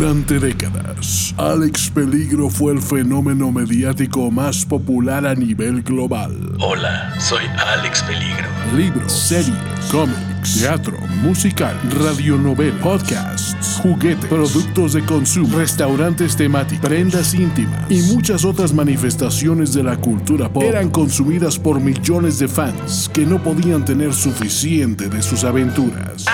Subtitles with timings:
[0.00, 6.56] Durante décadas, Alex Peligro fue el fenómeno mediático más popular a nivel global.
[6.58, 7.44] Hola, soy
[7.76, 8.48] Alex Peligro.
[8.74, 9.54] Libros, series,
[9.90, 18.44] cómics, teatro, musical, radionovela, podcasts, juguetes, productos de consumo, restaurantes temáticos, prendas íntimas y muchas
[18.44, 23.84] otras manifestaciones de la cultura pop eran consumidas por millones de fans que no podían
[23.84, 26.24] tener suficiente de sus aventuras.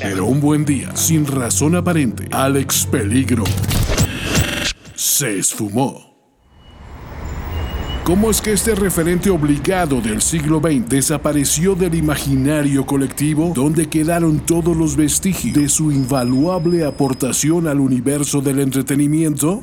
[0.00, 3.44] Pero un buen día, sin razón aparente, Alex Peligro
[4.94, 6.13] se esfumó.
[8.04, 14.40] ¿Cómo es que este referente obligado del siglo XX desapareció del imaginario colectivo donde quedaron
[14.40, 19.62] todos los vestigios de su invaluable aportación al universo del entretenimiento?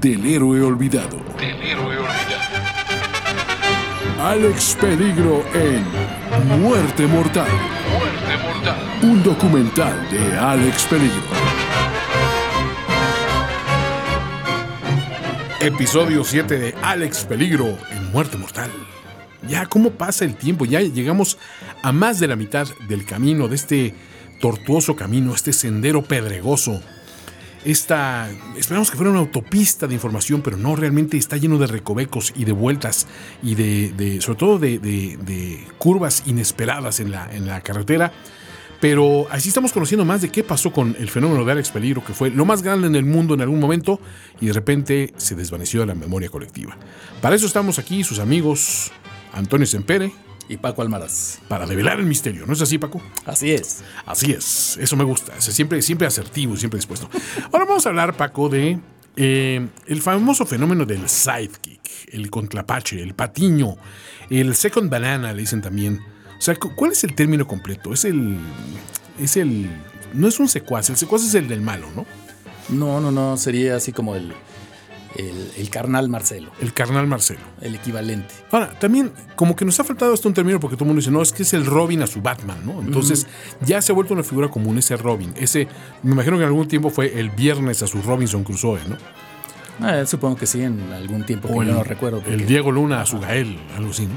[0.00, 1.16] del héroe olvidado.
[1.38, 2.16] Del héroe olvidado.
[4.20, 5.84] Alex Peligro en
[6.60, 7.48] Muerte Mortal,
[7.92, 8.78] Muerte mortal.
[9.02, 11.22] un documental de Alex Peligro.
[15.60, 18.70] Episodio 7 de Alex Peligro en Muerte Mortal.
[19.48, 20.64] Ya, ¿cómo pasa el tiempo?
[20.64, 21.38] Ya llegamos
[21.82, 23.94] a más de la mitad del camino, de este
[24.40, 26.80] tortuoso camino, este sendero pedregoso.
[27.66, 32.32] Esta, esperamos que fuera una autopista de información, pero no, realmente está lleno de recovecos
[32.36, 33.08] y de vueltas
[33.42, 38.12] y de, sobre todo de, de- curvas inesperadas en la, en la carretera.
[38.80, 42.12] Pero así estamos conociendo más de qué pasó con el fenómeno de Alex Peligro, que
[42.14, 43.98] fue lo más grande en el mundo en algún momento
[44.40, 46.76] y de repente se desvaneció de la memoria colectiva.
[47.20, 48.92] Para eso estamos aquí, sus amigos
[49.32, 50.12] Antonio Sempere,
[50.48, 51.38] Y Paco Almaraz.
[51.48, 52.46] para develar el misterio.
[52.46, 53.02] ¿No es así, Paco?
[53.24, 53.82] Así es.
[54.04, 55.40] Así es, eso me gusta.
[55.40, 57.08] Siempre, siempre asertivo, siempre dispuesto.
[57.52, 58.78] Ahora vamos a hablar, Paco, de
[59.16, 61.80] eh, el famoso fenómeno del sidekick,
[62.12, 63.76] el contrapache, el patiño,
[64.30, 66.00] el second banana, le dicen también.
[66.38, 67.92] O sea, cu- ¿cuál es el término completo?
[67.92, 68.38] Es el.
[69.18, 69.68] Es el.
[70.14, 72.06] No es un secuaz, el secuaz es el del malo, ¿no?
[72.68, 73.36] No, no, no.
[73.36, 74.32] Sería así como el,
[75.18, 76.50] el, el carnal Marcelo.
[76.60, 77.40] El carnal Marcelo.
[77.60, 78.34] El equivalente.
[78.50, 81.10] Ahora, también, como que nos ha faltado hasta un término porque todo el mundo dice,
[81.10, 82.80] no, es que es el Robin a su Batman, ¿no?
[82.80, 83.26] Entonces,
[83.64, 85.32] ya se ha vuelto una figura común ese Robin.
[85.36, 85.68] Ese,
[86.02, 88.96] me imagino que en algún tiempo fue el viernes a su Robinson Crusoe, ¿no?
[89.80, 92.20] Ah, supongo que sí, en algún tiempo que yo no recuerdo.
[92.20, 94.16] porque- el Diego Luna a su Gael, algo así, ¿no?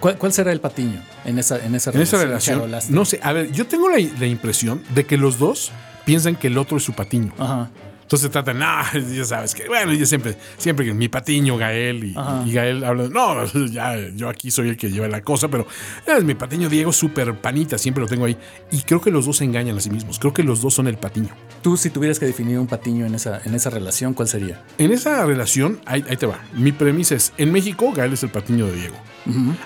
[0.00, 3.32] ¿Cuál, cuál será el patiño en esa, en esa En esa relación, no sé, a
[3.32, 5.72] ver, yo tengo la, la impresión de que los dos
[6.04, 7.32] piensan que el otro es su patiño.
[7.38, 7.70] Ajá.
[8.04, 12.52] Entonces tratan, ah, ya sabes que, bueno, yo siempre, siempre que mi patiño Gael y,
[12.52, 15.66] Gael hablan, no, ya, yo aquí soy el que lleva la cosa, pero
[16.06, 18.36] es mi patiño Diego súper panita, siempre lo tengo ahí.
[18.70, 20.86] Y creo que los dos se engañan a sí mismos, creo que los dos son
[20.86, 21.30] el patiño.
[21.62, 24.62] Tú, si tuvieras que definir un patiño en esa, en esa relación, ¿cuál sería?
[24.76, 26.38] En esa relación, ahí, ahí te va.
[26.52, 28.96] Mi premisa es, en México, Gael es el patiño de Diego.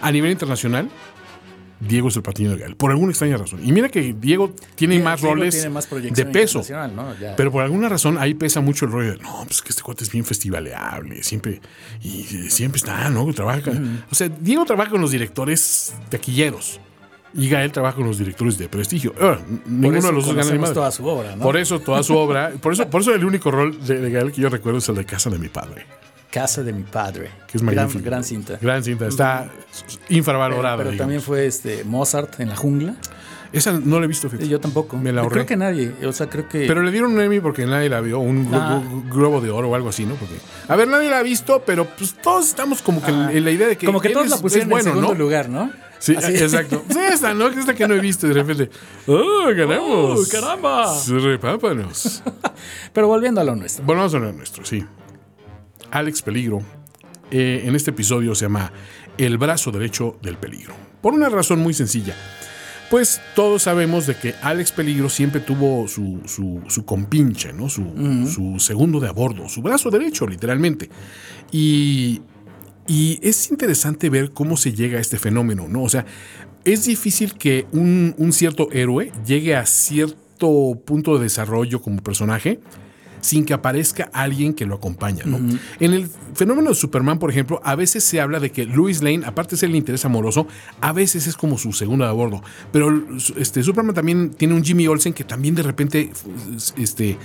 [0.01, 0.89] A nivel internacional,
[1.81, 3.61] Diego es el patiño de Gael, por alguna extraña razón.
[3.63, 6.63] Y mira que Diego tiene Diego- más Diego roles tiene más de peso.
[7.37, 10.05] Pero por alguna razón ahí pesa mucho el rollo de, no, pues que este cuate
[10.05, 11.61] es bien festivaleable, siempre,
[12.03, 13.33] y siempre está, ¿no?
[13.33, 13.73] Trabaja.
[14.11, 16.81] O sea, Diego trabaja con los directores taquilleros.
[17.35, 19.13] Y Gael trabaja con los directores de prestigio.
[19.13, 21.43] Por ninguno de los dos gana ni toda su obra, ¿no?
[21.43, 24.33] Por eso toda su obra, por eso, por eso el único rol de, de Gael
[24.33, 25.85] que yo recuerdo es el de Casa de mi padre,
[26.31, 27.31] Casa de mi padre.
[27.47, 28.59] que es gran, gran cinta.
[28.61, 29.51] Gran cinta, está
[30.09, 30.77] infravalorada.
[30.77, 30.99] pero digamos.
[30.99, 32.95] también fue este Mozart en la jungla.
[33.51, 34.47] Esa no la he visto, fíjate.
[34.47, 34.99] Yo tampoco.
[34.99, 35.33] Me la ahorré.
[35.33, 35.91] Creo que nadie.
[36.07, 36.67] O sea, creo que.
[36.67, 38.83] Pero le dieron un Emmy porque nadie la vio, un Ah.
[38.85, 40.17] glo- globo de oro o algo así, ¿no?
[40.17, 40.35] Porque,
[40.69, 43.51] a ver, nadie la ha visto, pero pues todos estamos como que en, en la
[43.51, 43.87] idea de que.
[43.87, 45.19] como que todos la pusieron bueno, en segundo ¿no?
[45.19, 45.71] lugar, ¿no?
[45.99, 46.33] Sí, Así.
[46.37, 46.85] exacto.
[46.91, 47.49] Sí, esta, ¿no?
[47.49, 48.71] Esta que no he visto y de repente.
[49.07, 50.21] ¡Oh, ganamos!
[50.21, 50.95] ¡Oh, caramba!
[51.09, 52.23] Repápanos.
[52.93, 53.83] Pero volviendo a lo nuestro.
[53.87, 54.85] Bueno, vamos a lo nuestro, sí.
[55.91, 56.61] Alex Peligro,
[57.31, 58.73] eh, en este episodio se llama
[59.17, 60.75] El brazo derecho del peligro.
[61.01, 62.15] Por una razón muy sencilla.
[62.91, 67.69] Pues todos sabemos de que Alex Peligro siempre tuvo su, su, su compinche, ¿no?
[67.69, 67.85] Su,
[68.33, 70.89] su segundo de a bordo, su brazo derecho, literalmente.
[71.53, 72.23] Y,
[72.87, 75.83] y es interesante ver cómo se llega a este fenómeno, ¿no?
[75.83, 76.07] O sea,
[76.65, 82.59] es difícil que un, un cierto héroe llegue a cierto punto de desarrollo como personaje
[83.21, 85.25] sin que aparezca alguien que lo acompaña.
[85.25, 85.39] ¿no?
[85.81, 89.23] En el fenómeno de Superman, por ejemplo, a veces se habla de que Louis Lane,
[89.27, 90.47] aparte de ser el interés amoroso,
[90.81, 92.43] a veces es como su segundo de bordo.
[92.73, 93.07] Pero
[93.37, 96.11] este, Superman también tiene un Jimmy Olsen que también de repente
[96.77, 97.19] este,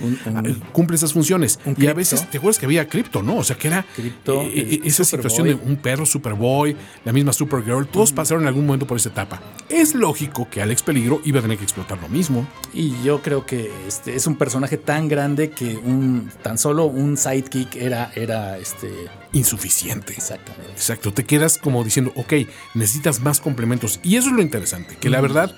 [0.72, 1.60] cumple esas funciones.
[1.76, 3.36] Y a veces, ¿te acuerdas que había Crypto, no?
[3.36, 7.32] O sea, que era Crypto, eh, eh, esa situación de un perro Superboy, la misma
[7.32, 9.40] Supergirl, todos pasaron en algún momento por esa etapa.
[9.68, 12.46] Es lógico que Alex Peligro iba a tener que explotar lo mismo.
[12.72, 17.16] Y yo creo que este es un personaje tan grande que un tan solo un
[17.16, 20.12] sidekick era era este Insuficiente.
[20.12, 20.72] exactamente.
[20.72, 22.32] Exacto, te quedas como diciendo, ok,
[22.74, 24.00] necesitas más complementos.
[24.02, 25.54] Y eso es lo interesante, que la verdad,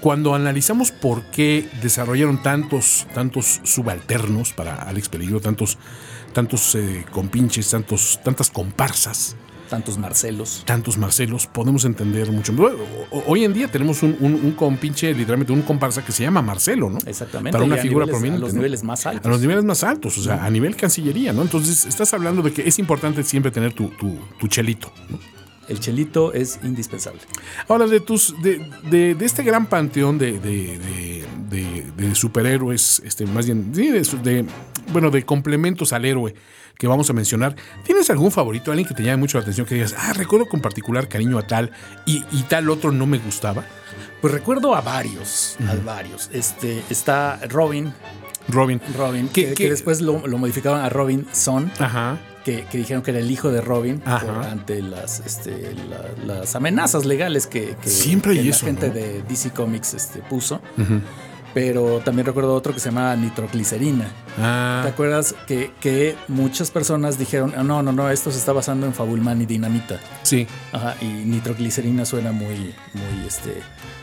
[0.00, 5.78] cuando analizamos por qué desarrollaron tantos, tantos subalternos para Alex Peligro, tantos,
[6.32, 9.36] tantos eh, compinches, tantos, tantas comparsas,
[9.74, 10.62] Tantos Marcelos.
[10.64, 12.52] tantos Marcelos, podemos entender mucho.
[13.26, 16.90] Hoy en día tenemos un, un, un compinche, literalmente un comparsa que se llama Marcelo,
[16.90, 16.98] ¿no?
[17.06, 17.52] Exactamente.
[17.52, 18.36] Para una y figura niveles- prominente.
[18.38, 18.58] A los ¿no?
[18.58, 19.26] niveles más altos.
[19.26, 21.42] A los niveles más altos, o sea, a nivel cancillería, ¿no?
[21.42, 25.18] Entonces, estás hablando de que es importante siempre tener tu, tu, tu chelito, ¿no?
[25.66, 27.20] El chelito es indispensable.
[27.68, 28.34] Ahora, de tus.
[28.42, 33.72] de, de- de este gran panteón de, de- de- de- de superhéroes, este, más bien,
[33.72, 34.44] de-
[34.92, 36.34] bueno, de complementos al héroe
[36.78, 37.54] que vamos a mencionar,
[37.84, 38.70] ¿tienes algún favorito?
[38.72, 41.46] Alguien que te llame mucho la atención, que digas, ah, recuerdo con particular cariño a
[41.46, 41.70] tal
[42.06, 43.64] y, y tal otro no me gustaba?
[44.20, 46.30] Pues recuerdo a varios, a varios.
[46.32, 47.92] Este está Robin,
[48.48, 48.80] Robin.
[48.96, 52.18] Robin, ¿Qué- que, después lo, lo modificaron a Robin Son, Ajá.
[52.44, 56.54] que, que dijeron que era el hijo de Robin por- ante las, este, la- las
[56.56, 58.94] amenazas legales que, que- Siempre que la gente ¿no?
[58.94, 60.60] de DC Comics este, puso.
[60.78, 61.00] Ujú.
[61.54, 64.04] Pero también recuerdo otro que se llama nitroglicerina.
[64.04, 68.52] ¿Te Ah, acuerdas que, que muchas personas dijeron, "Ah, no, no, no, esto se está
[68.52, 70.00] basando en Fabulman y Dinamita?
[70.24, 70.46] sí.
[70.72, 73.54] Ajá, y nitroglicerina suena muy, muy, este,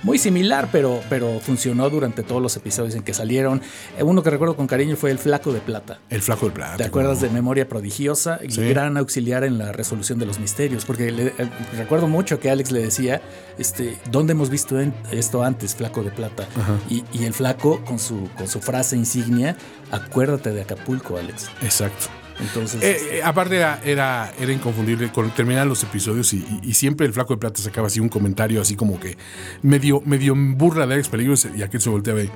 [0.04, 3.62] muy similar, pero, pero funcionó durante todos los episodios en que salieron.
[4.00, 6.00] Eh, Uno que recuerdo con cariño fue el Flaco de Plata.
[6.10, 6.78] El flaco del plata.
[6.78, 8.40] ¿Te acuerdas ¿cómo de Memoria Prodigiosa?
[8.42, 8.62] Y Sí.
[8.70, 10.86] gran auxiliar en la resolución de los misterios.
[10.86, 13.22] Porque le- eh, recuerdo mucho que Alex le decía,
[13.58, 16.48] este, ¿dónde hemos visto en- esto antes, Flaco de Plata?
[16.58, 16.78] Ajá.
[16.90, 19.58] Y, y el Flaco con su, con su frase insignia,
[19.90, 21.50] acuérdate de Acapulco, Alex.
[21.64, 22.06] Exacto.
[22.40, 26.74] Entonces, Eh, eh, aparte era, era, era inconfundible con terminar los episodios y, y- y
[26.76, 29.18] siempre el flaco de plata sacaba así un comentario así como que
[29.64, 32.30] medio, medio burla de Alex Peligro y aquel se volteaba y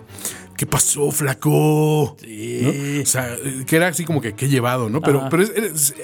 [0.57, 2.15] ¿qué pasó, flaco?
[2.19, 2.59] Sí.
[2.63, 3.01] ¿No?
[3.01, 3.35] O sea,
[3.65, 5.01] que era así como que qué llevado, ¿no?
[5.01, 5.29] Pero, Ajá.
[5.29, 5.43] pero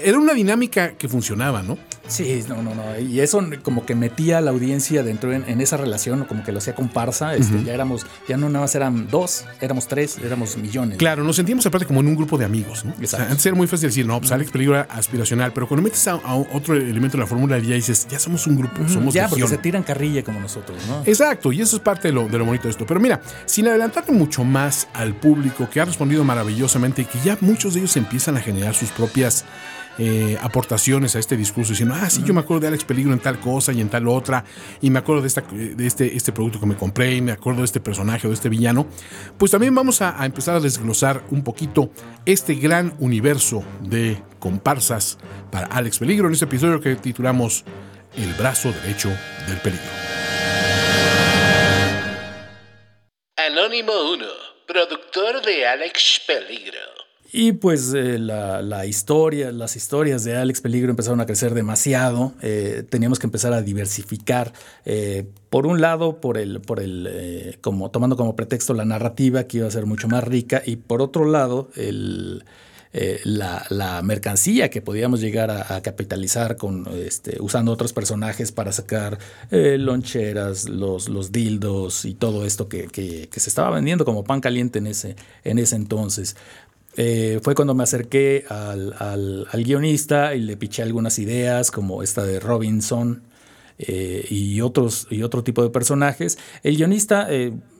[0.03, 1.77] era una dinámica que funcionaba, ¿no?
[2.07, 2.99] Sí, no, no, no.
[2.99, 6.51] Y eso como que metía a la audiencia dentro en, en esa relación, como que
[6.51, 7.35] lo hacía comparsa.
[7.35, 10.97] Este, Ya éramos, ya no nada más eran dos, éramos tres, éramos millones.
[10.97, 12.93] Claro, nos sentíamos aparte como en un grupo de amigos, ¿no?
[13.01, 15.83] O sea, antes era muy fácil decir, no, pues Alex Peligro era aspiracional, pero cuando
[15.83, 19.13] metes a, a otro elemento de la fórmula ya dices, ya somos un grupo, somos
[19.13, 21.03] ya, porque se tiran carrilla como nosotros, ¿no?
[21.05, 22.85] Exacto, y eso es parte de lo, de lo bonito de esto.
[22.85, 27.37] Pero mira, sin adelantarle mucho más al público que ha respondido maravillosamente y que ya
[27.41, 29.45] muchos de ellos empiezan a generar sus propias
[29.97, 33.19] eh, aportaciones a este discurso, diciendo, ah, sí, yo me acuerdo de Alex Peligro en
[33.19, 34.45] tal cosa y en tal otra,
[34.81, 35.27] y me acuerdo de,
[35.85, 38.47] este, este producto que me compré, y me acuerdo de este personaje o de este
[38.47, 38.87] villano,
[39.37, 41.91] pues también vamos a empezar a desglosar un poquito
[42.25, 45.17] este gran universo de comparsas
[45.51, 47.65] para Alex Peligro en este episodio que titulamos
[48.15, 49.09] El brazo derecho
[49.47, 50.40] del peligro.
[53.51, 54.25] Anónimo 1,
[54.65, 56.79] productor de Alex Peligro.
[57.33, 62.31] Y pues eh, la, la historia, las historias de Alex Peligro empezaron a crecer demasiado.
[62.41, 64.53] Eh, teníamos que empezar a diversificar.
[64.85, 69.57] eh, por un lado, por el, por el, como tomando como pretexto la narrativa que
[69.57, 72.45] iba a ser mucho más rica, y por otro lado, el,
[72.93, 78.71] eh, la, la mercancía que podíamos llegar a, capitalizar con este, usando otros personajes para
[78.73, 79.17] sacar
[79.49, 84.41] eh, loncheras, los, los dildos y todo esto que, que- se estaba vendiendo como pan
[84.41, 86.35] caliente en ese, en ese entonces.
[86.97, 92.03] Eh, fue cuando me acerqué al, al- al guionista y le piché algunas ideas, como
[92.03, 93.23] esta de Robinson
[93.77, 96.37] y, otros, y otro tipo de personajes.
[96.61, 97.27] El guionista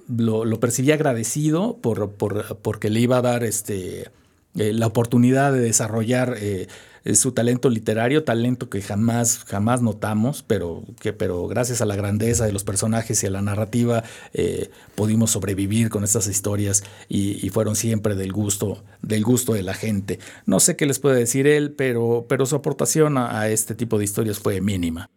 [0.07, 4.09] lo, lo percibía agradecido por, por- porque le iba a dar este,
[4.57, 6.67] eh, la oportunidad de desarrollar eh,
[7.05, 11.95] eh, su talento literario, talento que jamás, jamás notamos, pero, que, pero gracias a la
[11.95, 14.03] grandeza de los personajes y a la narrativa
[14.95, 19.73] pudimos sobrevivir con estas historias y, y fueron siempre del gusto, del gusto de la
[19.73, 20.19] gente.
[20.45, 24.03] No sé qué les puede decir él, pero, pero su aportación a, este tipo de
[24.03, 25.09] historias fue mínima.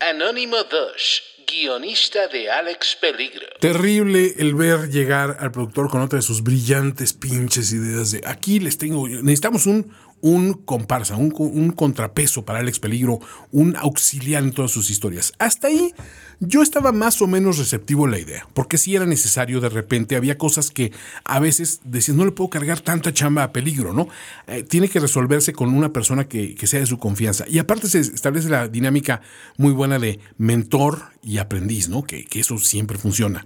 [0.00, 3.46] Anónimo 2, guionista de Alex Peligro.
[3.60, 8.60] Terrible el ver llegar al productor con otra de sus brillantes pinches ideas de aquí
[8.60, 9.92] les tengo, necesitamos un,
[10.22, 13.18] un comparsa, un, contrapeso para Alex Peligro,
[13.50, 15.32] un auxiliar en todas sus historias.
[15.38, 15.92] Hasta ahí
[16.38, 20.16] yo estaba más o menos receptivo a la idea, porque si era necesario de repente,
[20.16, 20.92] había cosas que
[21.24, 24.08] a veces decías, no le puedo cargar tanta chamba a Peligro, ¿no?
[24.46, 27.44] Eh, tiene que resolverse con una persona que, que sea de su confianza.
[27.48, 29.22] Y aparte se establece la dinámica
[29.56, 32.04] muy buena de mentor y aprendiz, ¿no?
[32.04, 33.44] Que, que eso siempre funciona.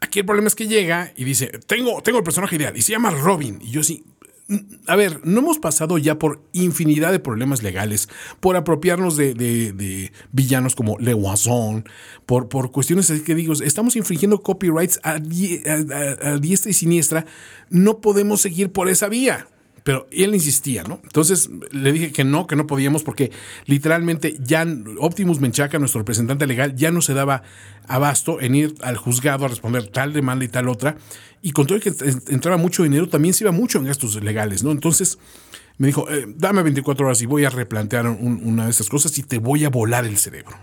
[0.00, 2.92] Aquí el problema es que llega y dice, tengo, tengo el personaje ideal y se
[2.92, 3.58] llama Robin.
[3.60, 4.04] Y yo sí,
[4.86, 8.08] a ver, no hemos pasado ya por infinidad de problemas legales,
[8.40, 11.84] por apropiarnos de, villanos como Le Guasón,
[12.24, 17.26] por, por cuestiones que digo, estamos infringiendo copyrights a diestra y siniestra,
[17.68, 19.48] no podemos seguir por esa vía.
[19.88, 21.00] Pero él insistía, ¿no?
[21.02, 23.32] Entonces le dije que no, que no podíamos porque
[23.64, 24.66] literalmente ya
[24.98, 27.42] Optimus Menchaca, nuestro representante legal, ya no se daba
[27.86, 30.98] abasto en ir al juzgado a responder tal demanda y tal otra.
[31.40, 31.94] Y con todo que
[32.28, 34.72] entraba mucho dinero, también se iba mucho en gastos legales, ¿no?
[34.72, 35.18] Entonces
[35.78, 39.22] me dijo, eh, dame 24 horas y voy a replantear una de esas cosas y
[39.22, 40.58] te voy a volar el cerebro.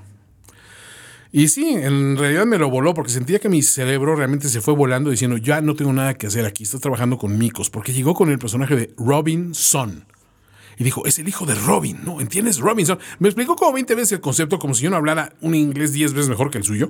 [1.32, 4.74] Y sí, en realidad me lo voló porque sentía que mi cerebro realmente se fue
[4.74, 8.14] volando diciendo, ya no tengo nada que hacer aquí, estás trabajando con micos, porque llegó
[8.14, 10.06] con el personaje de Robinson.
[10.78, 12.20] Y dijo, es el hijo de Robin, ¿no?
[12.20, 12.60] ¿Entiendes?
[12.60, 13.00] Robinson.
[13.20, 16.14] Me explicó como 20 veces el concepto, como si yo no hablara un inglés 10
[16.14, 16.90] veces mejor que el suyo.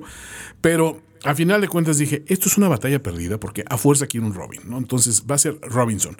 [0.60, 4.24] Pero al final de cuentas dije, esto es una batalla perdida porque a fuerza quiere
[4.24, 4.78] un Robin, ¿no?
[4.78, 6.16] Entonces va a ser Robinson.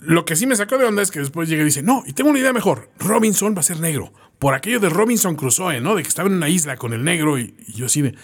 [0.00, 2.14] Lo que sí me sacó de onda es que después llega y dice, no, y
[2.14, 4.12] tengo una idea mejor, Robinson va a ser negro.
[4.38, 5.94] Por aquello de Robinson Crusoe, ¿no?
[5.94, 8.14] De que estaba en una isla con el negro y, yo así de...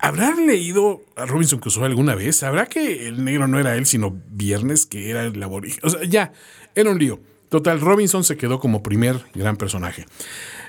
[0.00, 2.36] ¿Habrá leído a Robinson Crusoe alguna vez?
[2.36, 5.80] ¿Sabrá que el negro no era él, sino Viernes, que era el aborigen?
[5.82, 6.32] O sea, ya,
[6.74, 7.20] era un lío.
[7.48, 10.04] Total, Robinson se quedó como primer gran personaje.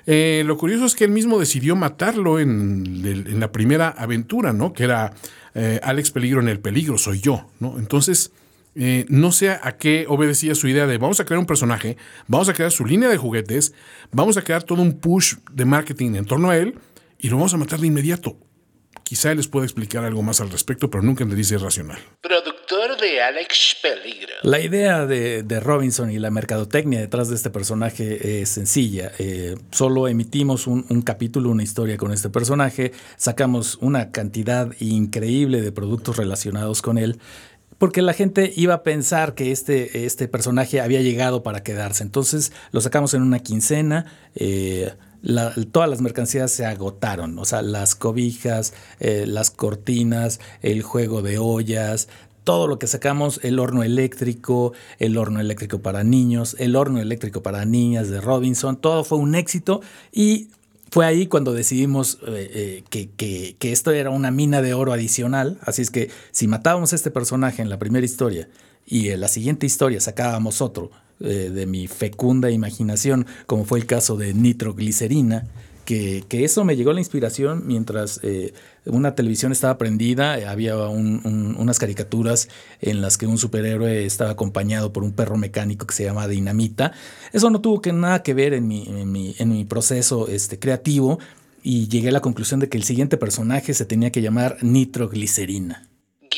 [0.06, 4.74] Eh, lo curioso es que él mismo decidió matarlo en, la primera aventura, ¿no?
[4.74, 5.14] Que era
[5.56, 7.78] eh, Alex Peligro en el peligro, soy yo, ¿no?
[7.78, 8.32] Entonces,
[8.76, 12.48] eh, no sé a qué obedecía su idea de vamos a crear un personaje, vamos
[12.50, 13.74] a crear su línea de juguetes,
[14.12, 16.80] vamos a crear todo un push de marketing en torno a él
[17.18, 18.38] y lo vamos a matar de inmediato.
[19.04, 22.00] Quizá él les pueda explicar algo más al respecto, pero nunca le dice racional.
[22.70, 24.34] De Alex Peligro.
[24.44, 29.12] La idea de, Robinson y la mercadotecnia detrás de este personaje es sencilla.
[29.18, 35.72] Eh, solo emitimos un, capítulo, una historia con este personaje, sacamos una cantidad increíble de
[35.72, 37.20] productos relacionados con él
[37.80, 42.04] porque la gente iba a pensar que este, este personaje había llegado para quedarse.
[42.04, 44.06] Entonces lo sacamos en una quincena.
[44.36, 44.92] Eh,
[45.72, 51.38] todas las mercancías se agotaron, o sea, las cobijas, eh, las cortinas, el juego de
[51.38, 52.08] ollas,
[52.50, 57.44] todo lo que sacamos, el horno eléctrico, el horno eléctrico para niños, el horno eléctrico
[57.44, 60.48] para niñas de Robinson, todo fue un éxito y
[60.90, 65.60] fue ahí cuando decidimos eh, eh, que, esto era una mina de oro adicional.
[65.62, 68.50] Así es que si matábamos a este personaje en la primera historia
[68.84, 70.90] y en la siguiente historia sacábamos otro
[71.20, 75.46] eh, de mi fecunda imaginación, como fue el caso de nitroglicerina,
[75.90, 78.54] que, eso me llegó la inspiración mientras eh,
[78.86, 82.48] una televisión estaba prendida, eh, había unas caricaturas
[82.80, 86.92] en las que un superhéroe estaba acompañado por un perro mecánico que se llama Dinamita.
[87.34, 91.18] Eso no tuvo que, nada que ver en mi, en mi, proceso este, creativo
[91.64, 95.89] y llegué a la conclusión de que el siguiente personaje se tenía que llamar Nitroglicerina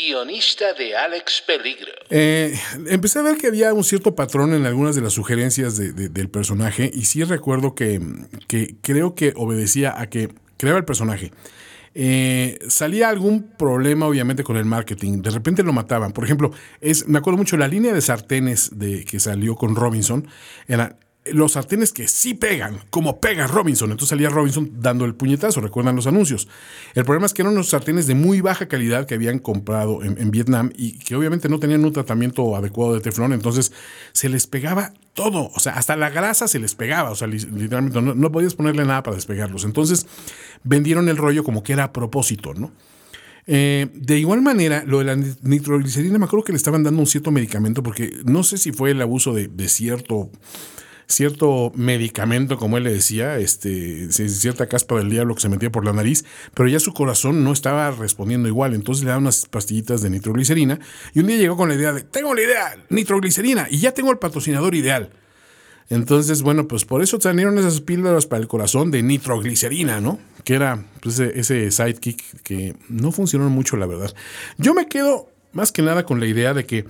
[0.02, 1.92] guionista de Alex Peligro.
[2.10, 6.30] Eh, empecé a ver que había un cierto patrón en algunas de las sugerencias del
[6.30, 8.02] personaje y sí recuerdo que,
[8.82, 11.32] creo que obedecía a que creaba el personaje.
[11.94, 16.14] Eh, salía algún problema obviamente con el marketing, de repente lo mataban.
[16.14, 20.28] Por ejemplo, es, me acuerdo mucho la línea de sartenes de, que salió con Robinson,
[20.68, 23.92] era los sartenes que sí pegan, como pega Robinson.
[23.92, 26.48] Entonces salía Robinson dando el puñetazo, recuerdan los anuncios.
[26.96, 30.32] El problema es que eran unos sartenes de muy baja calidad que habían comprado en,
[30.32, 33.72] Vietnam y que obviamente no tenían un tratamiento adecuado de teflón, entonces
[34.14, 38.02] se les pegaba todo, o sea, hasta la grasa se les pegaba, o sea, literalmente
[38.02, 39.66] no, podías ponerle nada para despegarlos.
[39.66, 40.08] Entonces
[40.64, 42.72] vendieron el rollo como que era a propósito, ¿no?
[43.48, 47.08] Eh, de igual manera, lo de la nitroglicerina, me acuerdo que le estaban dando un
[47.08, 50.32] cierto medicamento, porque no sé si fue el abuso de, de cierto
[51.08, 55.86] cierto medicamento, como él le decía, este, cierta caspa del diablo que se metía por
[55.86, 60.02] la nariz, pero ya su corazón no estaba respondiendo igual, entonces le daban unas pastillitas
[60.02, 60.80] de nitroglicerina
[61.14, 64.12] y un día llegó con la idea de, tengo la idea, nitroglicerina, y ya tengo
[64.12, 65.12] el patrocinador ideal.
[65.92, 70.20] Entonces, bueno, pues por eso salieron esas píldoras para el corazón de nitroglicerina, ¿no?
[70.46, 74.14] Que era pues, ese sidekick que no funcionó mucho, la verdad.
[74.58, 76.86] Yo me quedo más que nada con la idea de que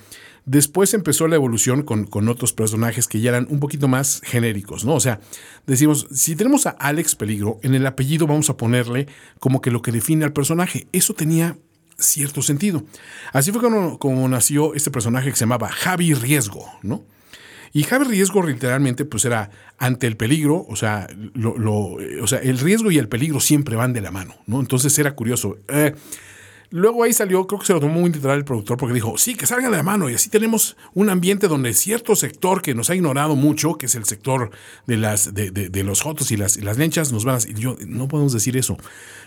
[0.51, 4.95] Después empezó la evolución con, otros personajes que ya eran un poquito más genéricos, ¿no?
[4.95, 5.21] O sea,
[5.65, 9.07] decimos, si tenemos a Alex Peligro, en el apellido vamos a ponerle
[9.39, 10.87] como que lo que define al personaje.
[10.91, 11.57] Eso tenía
[11.97, 12.83] cierto sentido.
[13.31, 17.05] Así fue como, como nació este personaje que se llamaba Javi Riesgo, ¿no?
[17.71, 22.59] Y Javi Riesgo literalmente pues era ante el peligro, o sea, eh, o sea, el
[22.59, 24.59] riesgo y el peligro siempre van de la mano, ¿no?
[24.59, 25.59] Entonces era curioso.
[25.69, 25.95] Eh,
[26.73, 29.35] Luego ahí salió, creo que se lo tomó muy literal el productor porque dijo, sí,
[29.35, 32.89] que salgan de la mano y así tenemos un ambiente donde cierto sector que nos
[32.89, 34.51] ha ignorado mucho, que es el sector
[34.87, 37.39] de, las, de, de, los jotos y las, las lenchas, nos van a...
[37.45, 38.77] Y yo, no podemos decir eso.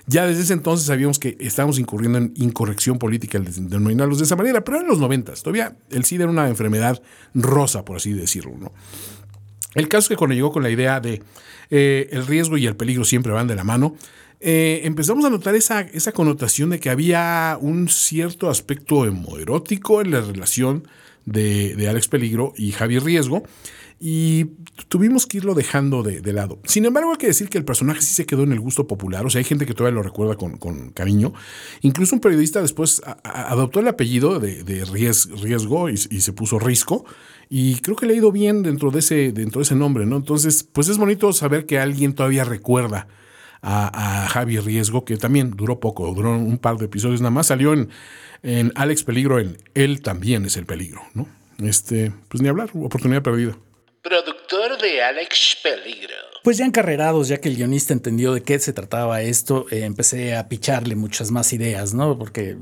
[0.07, 4.37] Ya desde ese entonces sabíamos que estábamos incurriendo en incorrección política al denominarlos de esa
[4.37, 7.03] manera, pero en los noventas, todavía el SIDA era una enfermedad
[7.35, 8.73] rosa, por así decirlo, ¿no?
[9.75, 11.23] El caso es que cuando llegó con la idea de
[11.71, 13.97] eh, el riesgo y el peligro siempre van de la mano,
[14.41, 20.11] eh, empezamos a notar esa, esa connotación de que había un cierto aspecto hemoerótico en
[20.11, 20.87] la relación
[21.25, 23.45] de, de Alex Peligro y Javier Riesgo
[24.01, 24.47] y
[24.89, 26.59] tuvimos que irlo dejando de, lado.
[26.65, 29.25] Sin embargo, hay que decir que el personaje sí se quedó en el gusto popular,
[29.25, 31.33] o sea, hay gente que todavía lo recuerda con, cariño.
[31.83, 37.05] Incluso un periodista después adoptó el apellido de, Riesgo y, se puso Risco,
[37.49, 40.17] y creo que le ha ido bien dentro de, ese, dentro de ese nombre, ¿no?
[40.17, 43.07] Entonces, pues es bonito saber que alguien todavía recuerda
[43.63, 47.73] a, Javi Riesgo, que también duró poco, duró un par de episodios nada más, salió
[47.73, 47.89] en,
[48.43, 51.27] en Alex Peligro, en Él también es el peligro, ¿no?
[51.59, 53.57] Este, pues ni hablar, oportunidad perdida.
[54.05, 56.15] Productor de Alex Peligro.
[56.43, 60.37] Pues ya encarrerados, ya que el guionista entendió de qué se trataba esto, eh, empecé
[60.37, 62.19] a picharle muchas más ideas, ¿no?
[62.19, 62.59] Porque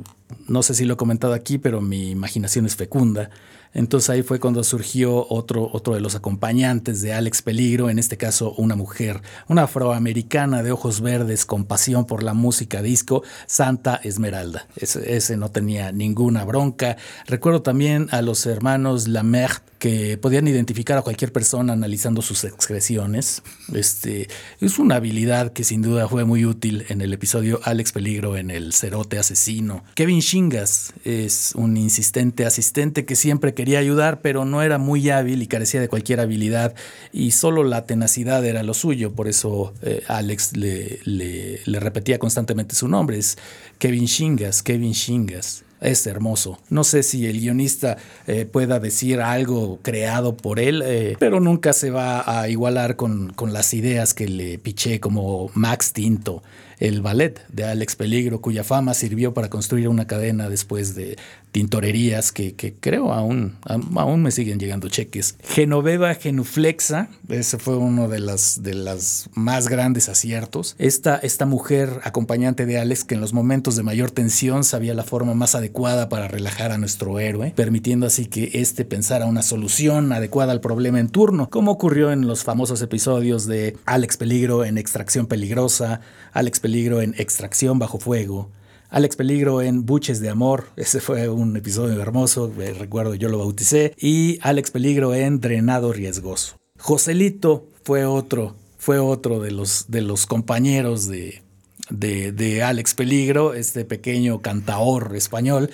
[0.46, 3.30] no sé si lo he comentado aquí, pero mi imaginación es fecunda.
[3.74, 8.16] Entonces ahí fue cuando surgió otro, otro de los acompañantes de Alex Peligro, en este
[8.16, 13.98] caso una mujer, una afroamericana de ojos verdes con pasión por la música disco, Santa
[14.04, 14.68] Esmeralda.
[14.76, 16.98] Ese, ese no tenía ninguna bronca.
[17.26, 23.42] Recuerdo también a los hermanos Lamert que podían identificar a cualquier persona analizando sus expresiones.
[23.74, 24.28] Este,
[24.60, 28.52] es una habilidad que sin duda fue muy útil en el episodio Alex Peligro en
[28.52, 29.82] el Cerote Asesino.
[29.96, 35.42] Kevin Shingas es un insistente asistente que siempre quería ayudar, pero no era muy hábil
[35.42, 36.76] y carecía de cualquier habilidad
[37.12, 39.14] y solo la tenacidad era lo suyo.
[39.14, 43.18] Por eso eh, Alex le, le, le repetía constantemente su nombre.
[43.18, 43.36] Es
[43.80, 46.58] Kevin Shingas, Kevin Shingas es hermoso.
[46.70, 47.96] No sé si el guionista
[48.26, 53.32] eh, pueda decir algo creado por él, eh, pero nunca se va a igualar con,
[53.32, 56.42] con las ideas que le piché como Max Tinto
[56.82, 61.16] el ballet de Alex Peligro, cuya fama sirvió para construir una cadena después de
[61.52, 63.56] tintorerías que, creo aún,
[63.94, 65.36] aún me siguen llegando cheques.
[65.44, 70.74] Genoveva Genuflexa, ese fue uno de las, de las más grandes aciertos.
[70.78, 75.04] Esta, esta mujer acompañante de Alex que en los momentos de mayor tensión sabía la
[75.04, 80.12] forma más adecuada para relajar a nuestro héroe, permitiendo así que éste pensara una solución
[80.12, 84.78] adecuada al problema en turno, como ocurrió en los famosos episodios de Alex Peligro en
[84.78, 86.00] Extracción Peligrosa,
[86.32, 88.48] Alex Peligro en Extracción Bajo Fuego,
[88.88, 93.38] Alex Peligro en Buches de Amor, ese fue un episodio hermoso, eh, recuerdo yo lo
[93.38, 96.56] bauticé, y Alex Peligro en Drenado Riesgoso.
[96.78, 101.42] Joselito fue otro, fue otro de los, de los compañeros de,
[101.90, 105.70] de, de Alex Peligro, este pequeño cantaor español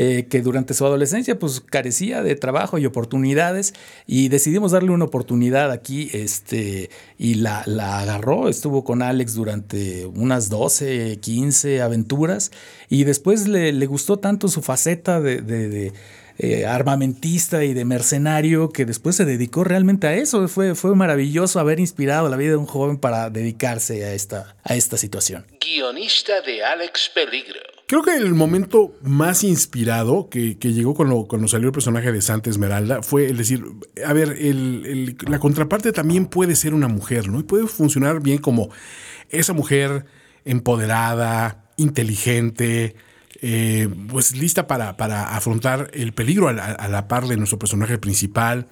[0.00, 3.74] eh, que durante su adolescencia pues carecía de trabajo y oportunidades
[4.06, 10.06] y decidimos darle una oportunidad aquí este, y la, la agarró, estuvo con Alex durante
[10.06, 12.52] unas 12, 15 aventuras
[12.88, 15.92] y después le, le gustó tanto su faceta de,
[16.38, 20.46] eh, armamentista y de mercenario que después se dedicó realmente a eso.
[20.46, 24.76] Fue, fue maravilloso haber inspirado la vida de un joven para dedicarse a esta, a
[24.76, 25.44] esta situación.
[25.60, 27.77] Guionista de Alex Peligro.
[27.88, 32.50] Creo que el momento más inspirado que, llegó cuando, cuando, salió el personaje de Santa
[32.50, 33.64] Esmeralda fue el decir,
[34.06, 34.36] a ver,
[35.26, 37.40] la contraparte también puede ser una mujer, ¿no?
[37.40, 38.68] Y puede funcionar bien como
[39.30, 40.04] esa mujer
[40.44, 42.94] empoderada, inteligente,
[43.40, 48.68] eh, pues lista para, para, afrontar el peligro a la, par de nuestro personaje principal,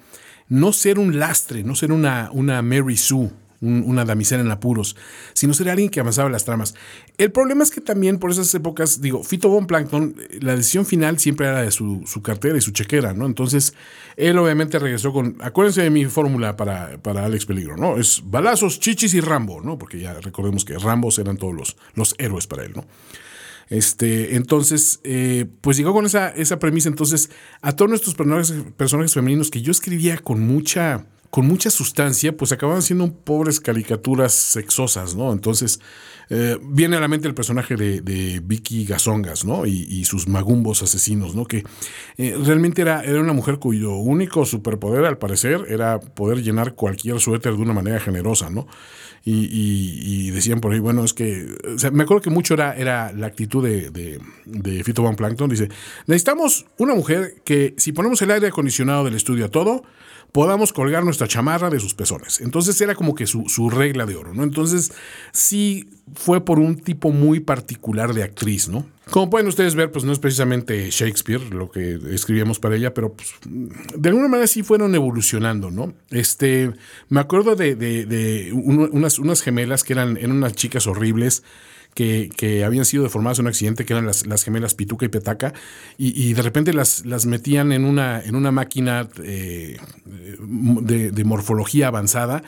[0.47, 4.95] no ser un lastre, no ser una, una Mary Sue una damisela en apuros,
[5.33, 6.75] sino ser alguien que avanzaba las tramas.
[7.17, 11.19] El problema es que también por esas épocas, digo, Fito Von Plankton, la decisión final
[11.19, 13.25] siempre era de su, cartera y su chequera, ¿no?
[13.25, 13.73] Entonces,
[14.15, 17.97] él obviamente regresó con, acuérdense de mi fórmula para, para Alex Peligro, ¿no?
[17.97, 19.77] Es balazos, chichis y Rambo, ¿no?
[19.77, 22.85] Porque ya recordemos que Rambos eran todos los, los héroes para él, ¿no?
[23.69, 26.89] Este, entonces, eh, pues llegó con esa, esa premisa.
[26.89, 27.29] Entonces,
[27.61, 32.51] a todos nuestros personajes, personajes femeninos que yo escribía con mucha con mucha sustancia, pues
[32.51, 35.33] acababan siendo pobres caricaturas sexosas, ¿no?
[35.33, 35.79] Entonces,
[36.29, 39.65] eh, viene a la mente el personaje de, Vicky Gazongas, ¿no?
[39.65, 41.45] Y, sus magumbos asesinos, ¿no?
[41.45, 41.63] Que
[42.17, 47.19] eh, realmente era, era una mujer cuyo único superpoder, al parecer, era poder llenar cualquier
[47.19, 48.67] suéter de una manera generosa, ¿no?
[49.29, 53.11] Y, decían por ahí, bueno, es que, o sea, me acuerdo que mucho era, era
[53.11, 55.67] la actitud de, de, de Fito Van Plankton, dice,
[56.05, 59.83] necesitamos una mujer que si ponemos el aire acondicionado del estudio a todo,
[60.37, 62.41] podamos colgar nuestra chamarra de sus pezones.
[62.41, 64.43] Entonces era como que su, regla de oro, ¿no?
[64.43, 64.91] Entonces
[65.31, 68.85] sí fue por un tipo muy particular de actriz, ¿no?
[69.09, 73.13] Como pueden ustedes ver, pues no es precisamente Shakespeare lo que escribíamos para ella, pero
[73.13, 75.95] pues, de alguna manera sí fueron evolucionando, ¿no?
[76.11, 76.71] Este,
[77.09, 81.41] me acuerdo de, unas, unas gemelas que eran, eran unas chicas horribles
[81.97, 85.53] que, habían sido deformadas en un accidente, que eran las, gemelas Pituca y Petaca,
[85.97, 92.43] y, de repente las, las, metían en una, en una máquina eh, de, morfología avanzada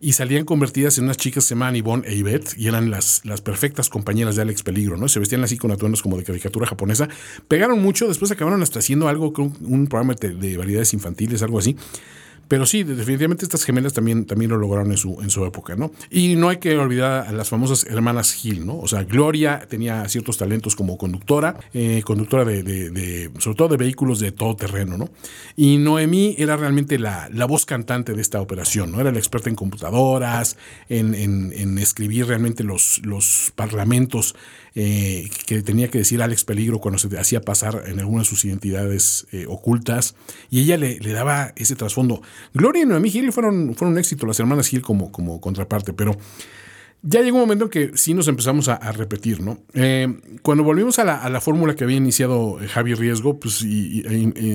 [0.00, 3.40] y salían convertidas en unas chicas que se llamaban e Yvette y eran las, las
[3.40, 5.08] perfectas compañeras de Alex Peligro, ¿no?
[5.08, 7.08] Se vestían así con atuendos como de caricatura japonesa.
[7.48, 11.76] Pegaron mucho, después acabaron hasta haciendo algo un programa de variedades infantiles, algo así.
[12.48, 15.90] Pero sí, definitivamente estas gemelas también, también lo lograron en su, en su época, ¿no?
[16.10, 18.78] Y no hay que olvidar a las famosas hermanas Gil, ¿no?
[18.78, 24.20] O sea, Gloria tenía ciertos talentos como conductora, eh, conductora de, sobre todo de vehículos
[24.20, 25.08] de todo terreno, ¿no?
[25.56, 29.00] Y Noemí era realmente la, la voz cantante de esta operación, ¿no?
[29.00, 30.56] Era la experta en computadoras,
[30.88, 34.34] en, en, escribir realmente los, los parlamentos
[34.78, 38.44] eh, que tenía que decir Alex Peligro cuando se hacía pasar en alguna de sus
[38.44, 40.16] identidades eh, ocultas,
[40.50, 42.20] y ella le, le daba ese trasfondo.
[42.52, 46.14] Gloria y Noemí Gil fueron, fueron un éxito, las hermanas Gil como, como contraparte, pero
[47.00, 49.56] ya llegó un momento en que sí nos empezamos a, repetir, ¿no?
[49.72, 54.04] Eh, cuando volvimos a la, fórmula que había iniciado Javi Riesgo, pues y,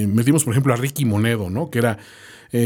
[0.07, 1.71] metimos, por ejemplo, a Ricky Monedo, ¿no?
[1.71, 1.97] Que era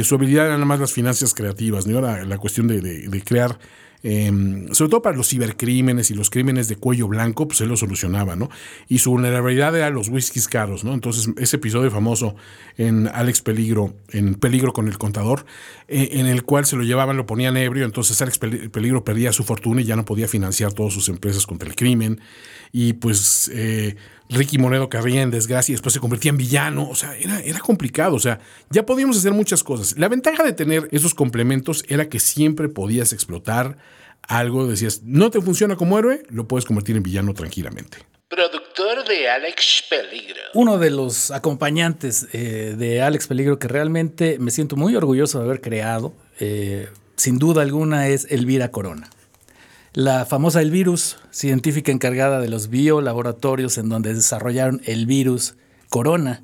[0.04, 2.00] su habilidad era nada más las finanzas creativas, ¿no?
[2.00, 3.60] Era la cuestión de crear
[4.08, 7.76] Em, sobre todo para los cibercrímenes y los crímenes de cuello blanco, pues él lo
[7.76, 8.52] solucionaba, ¿no?
[8.88, 10.94] Y su vulnerabilidad era los whiskies caros, ¿no?
[10.94, 12.36] Entonces, ese episodio famoso
[12.78, 15.48] en Alex Peligro, en Peligro con el contador,
[15.88, 19.44] eh, en el cual se lo llevaban, lo ponían ebrio, entonces Alex Peligro perdía su
[19.44, 22.22] fortuna y ya no podía financiar todas sus empresas contra el crimen.
[22.72, 23.96] Y pues eh,
[24.30, 26.90] Ricky Monedo caía en desgracia y después se convertía en villano.
[26.90, 28.16] O sea, era, era complicado.
[28.16, 29.98] O sea, ya podíamos hacer muchas cosas.
[29.98, 33.78] La ventaja de tener esos complementos era que siempre podías explotar
[34.28, 37.98] algo, decías, no te funciona como héroe, lo puedes convertir en villano tranquilamente.
[38.28, 40.42] Productor de Alex Peligro.
[40.56, 45.46] Uno de los acompañantes eh, de Alex Peligro que realmente me siento muy orgulloso de
[45.46, 49.10] haber creado, eh, sin duda alguna, es Elvira Corona.
[49.96, 55.56] La famosa El Virus, científica encargada de los biolaboratorios en donde desarrollaron el virus
[55.90, 56.44] Corona,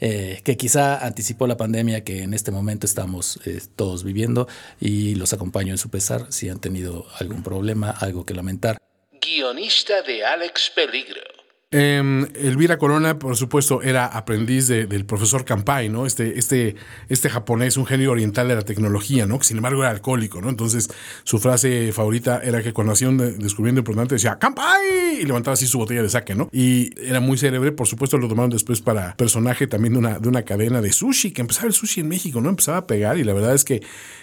[0.00, 4.46] eh, que quizá anticipó la pandemia que en este momento estamos eh, todos viviendo
[4.78, 8.78] y los acompaño en su pesar si han tenido algún problema, algo que lamentar.
[9.20, 11.37] Guionista de Alex Peligro.
[11.70, 16.06] Eh, Elvira Corona, por supuesto, era aprendiz del profesor Kampai, ¿no?
[16.06, 16.76] Este, este,
[17.10, 19.38] este japonés, un genio oriental de la tecnología, ¿no?
[19.38, 20.48] Que sin embargo era alcohólico, ¿no?
[20.48, 20.88] Entonces,
[21.24, 25.20] su frase favorita era que cuando hacía un descubrimiento importante decía ¡Kampai!
[25.20, 26.48] y levantaba así su botella de sake, ¿no?
[26.52, 30.28] Y era muy célebre, por supuesto, lo tomaron después para personaje también de una, de
[30.28, 32.48] una cadena de sushi, que empezaba el sushi en México, ¿no?
[32.48, 33.82] Empezaba a pegar y la verdad es que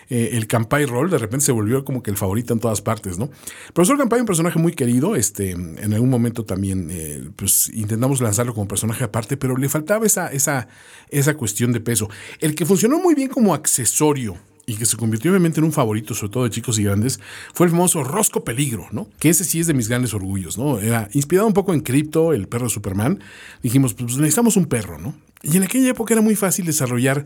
[0.09, 3.17] eh, el Campai Roll de repente se volvió como que el favorito en todas partes,
[3.17, 3.29] ¿no?
[3.73, 8.53] Profesor Campai, un personaje muy querido, este, en algún momento también, eh, pues intentamos lanzarlo
[8.53, 10.67] como personaje aparte, pero le faltaba esa, esa,
[11.09, 12.09] esa cuestión de peso.
[12.39, 16.13] El que funcionó muy bien como accesorio y que se convirtió obviamente en un favorito,
[16.13, 17.19] sobre todo de chicos y grandes,
[17.53, 19.07] fue el famoso Rosco Peligro, ¿no?
[19.19, 20.79] Que ese sí es de mis grandes orgullos, ¿no?
[20.79, 23.19] Era inspirado un poco en Crypto, el perro Superman.
[23.61, 25.13] Dijimos, pues necesitamos un perro, ¿no?
[25.43, 27.25] Y en aquella época era muy fácil desarrollar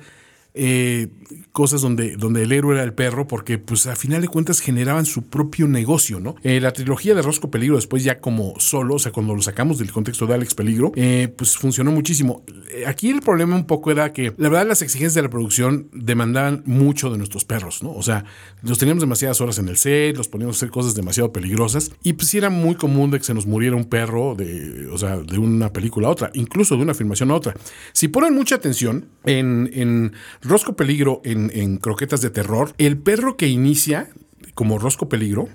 [0.53, 1.07] eh,
[1.51, 5.05] cosas donde, donde el héroe era el perro, porque pues a final de cuentas generaban
[5.05, 6.35] su propio negocio, ¿no?
[6.43, 9.77] Eh, la trilogía de Rosco Peligro, después ya como solo, o sea, cuando lo sacamos
[9.77, 12.43] del contexto de Alex Peligro, eh, pues funcionó muchísimo.
[12.85, 16.63] Aquí el problema un poco era que, la verdad, las exigencias de la producción demandaban
[16.65, 17.91] mucho de nuestros perros, ¿no?
[17.91, 18.25] O sea,
[18.61, 22.13] los teníamos demasiadas horas en el set, los poníamos a hacer cosas demasiado peligrosas, y
[22.13, 25.37] pues era muy común de que se nos muriera un perro de, o sea, de
[25.37, 27.53] una película a otra, incluso de una filmación a otra.
[27.93, 33.47] Si ponen mucha atención en, en Rosco Peligro en, croquetas de terror, el perro que
[33.47, 34.09] inicia
[34.53, 35.49] como Rosco Peligro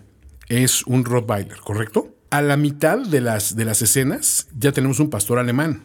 [0.48, 2.14] es un Rottweiler, ¿correcto?
[2.30, 5.84] A la mitad de las, de las escenas ya tenemos un pastor alemán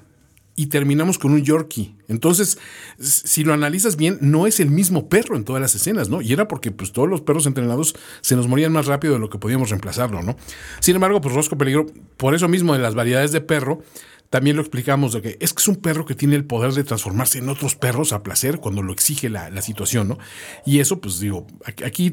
[0.60, 1.96] y terminamos con un Yorkie.
[2.10, 2.58] Entonces,
[3.00, 6.22] si lo analizas bien, no es el mismo perro en todas las escenas, ¿no?
[6.22, 9.30] Y era porque pues todos los perros entrenados se nos morían más rápido de lo
[9.30, 10.36] que podíamos reemplazarlo, ¿no?
[10.82, 11.86] Sin embargo, pues Rosco Peligro,
[12.18, 13.82] por eso mismo de las variedades de perro,
[14.30, 16.84] también lo explicamos de que es que es un perro que tiene el poder de
[16.84, 20.20] transformarse en otros perros a placer cuando lo exige la, la situación, ¿no?
[20.65, 22.12] Y eso, pues digo, aquí,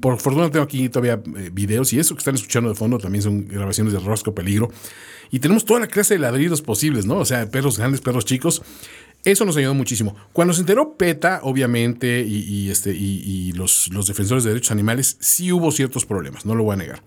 [0.00, 3.22] por fortuna tengo aquí todavía eh, videos y eso que están escuchando de fondo también
[3.22, 4.70] son grabaciones de Rosco Peligro.
[5.30, 7.16] Y tenemos toda la clase de ladridos posibles, ¿no?
[7.16, 8.62] O sea, perros grandes, perros chicos.
[9.24, 10.14] Eso nos ayudó muchísimo.
[10.32, 15.50] Cuando se enteró PETA, obviamente, y, este, y los, los defensores de derechos animales, sí
[15.50, 17.02] hubo ciertos problemas, no lo voy a negar.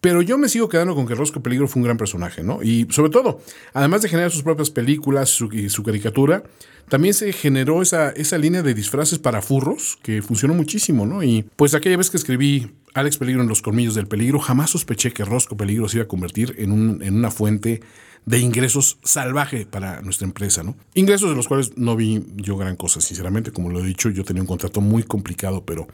[0.00, 2.62] Pero yo me sigo quedando con que Rosco Peligro fue un gran personaje, ¿no?
[2.62, 3.40] Y sobre todo,
[3.74, 6.42] además de generar sus propias películas su, y su caricatura,
[6.88, 11.22] también se generó esa, esa línea de disfraces para furros que funcionó muchísimo, ¿no?
[11.22, 15.12] Y pues aquella vez que escribí Alex Peligro en Los Colmillos del Peligro, jamás sospeché
[15.12, 17.80] que Rosco Peligro se iba a convertir en, un, en una fuente
[18.26, 20.76] de ingresos salvaje para nuestra empresa, ¿no?
[20.94, 24.24] Ingresos de los cuales no vi yo gran cosa, sinceramente, como lo he dicho, yo
[24.24, 25.88] tenía un contrato muy complicado, pero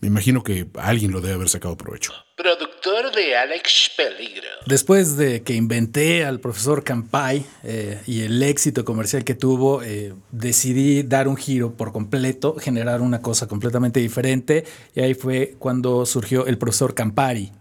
[0.00, 2.12] me imagino que alguien lo debe haber sacado provecho.
[2.36, 4.48] Productor de Alex Peligro.
[4.66, 10.14] Después de que inventé al profesor Campai eh, y el éxito comercial que tuvo, eh,
[10.30, 14.64] decidí dar un giro por completo, generar una cosa completamente diferente.
[14.94, 17.52] Y ahí fue cuando surgió el profesor Campari,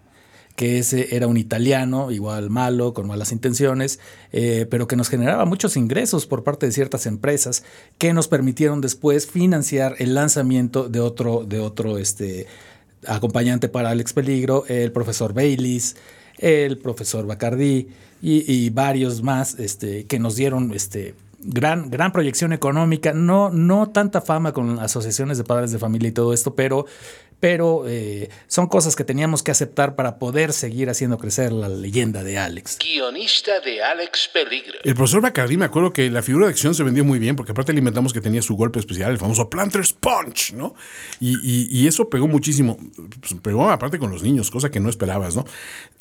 [0.60, 4.02] que ese era un italiano, igual malo, con malas intenciones,
[4.34, 7.64] eh, pero que nos generaba muchos ingresos por parte de ciertas empresas
[7.98, 12.46] que nos permitieron después financiar el lanzamiento de otro, de otro este,
[13.08, 15.96] acompañante para Alex Peligro, el profesor Baileys,
[16.38, 17.88] el profesor Bacardí
[18.22, 23.90] y, y varios más este, que nos dieron este, gran, gran proyección económica, no, no
[23.90, 26.86] tanta fama con asociaciones de padres de familia y todo esto, pero,
[27.40, 32.24] pero eh, son cosas que teníamos que aceptar para poder seguir haciendo crecer la leyenda
[32.24, 32.78] de Alex.
[32.80, 34.80] Guionista de Alex Peligro.
[34.84, 37.52] El profesor Bacardí, me acuerdo que la figura de acción se vendió muy bien, porque
[37.54, 40.74] aparte le inventamos que tenía su golpe especial, el famoso Planter's Punch, ¿no?
[41.20, 42.78] Y, y- y eso pegó muchísimo.
[43.20, 45.46] Pues, pegó aparte con los niños, cosa que no esperabas, ¿no?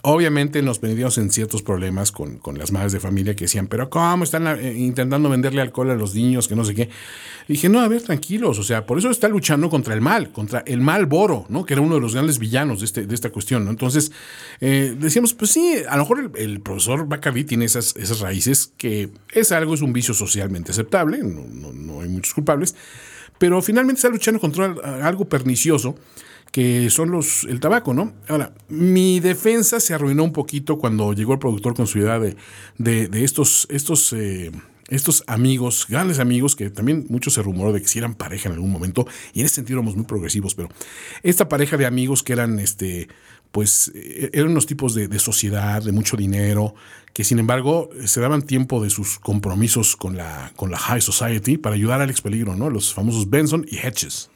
[0.03, 3.91] Obviamente nos metíamos en ciertos problemas con, con las madres de familia que decían, pero
[3.91, 6.47] ¿cómo están eh, intentando venderle alcohol a los niños?
[6.49, 6.89] Que no sé qué.
[7.49, 10.31] Y dije, no, a ver, tranquilos, o sea, por eso está luchando contra el mal,
[10.33, 11.07] contra el mal
[11.67, 13.69] Que era uno de los grandes villanos de, este, de esta cuestión.
[13.69, 14.11] Entonces,
[14.61, 19.11] eh, decíamos, pues sí, a lo mejor el, profesor Bacardi tiene esas, esas raíces que
[19.33, 22.75] es algo, es un vicio socialmente aceptable, no, no- no hay muchos culpables,
[23.39, 24.75] pero finalmente está luchando contra
[25.07, 25.95] algo pernicioso
[26.51, 28.15] que son los el tabaco, ¿no?
[28.27, 32.37] Ahora, mi defensa se arruinó un poquito cuando llegó el productor con su idea de,
[32.79, 34.51] de, de estos, estos, eh,
[34.89, 38.55] estos amigos, grandes amigos, que también mucho se rumoró de que si eran pareja en
[38.55, 40.69] algún momento, y en ese sentido éramos muy progresivos, pero
[41.23, 43.09] esta pareja de amigos que eran, este,
[43.53, 46.75] pues, eh, eran unos tipos de, sociedad, de mucho dinero,
[47.13, 51.59] que sin embargo se daban tiempo de sus compromisos con la, con la High Society
[51.59, 52.71] para ayudar a Alex Peligro, ¿no?
[52.71, 54.31] Los famosos Benson y Hedges.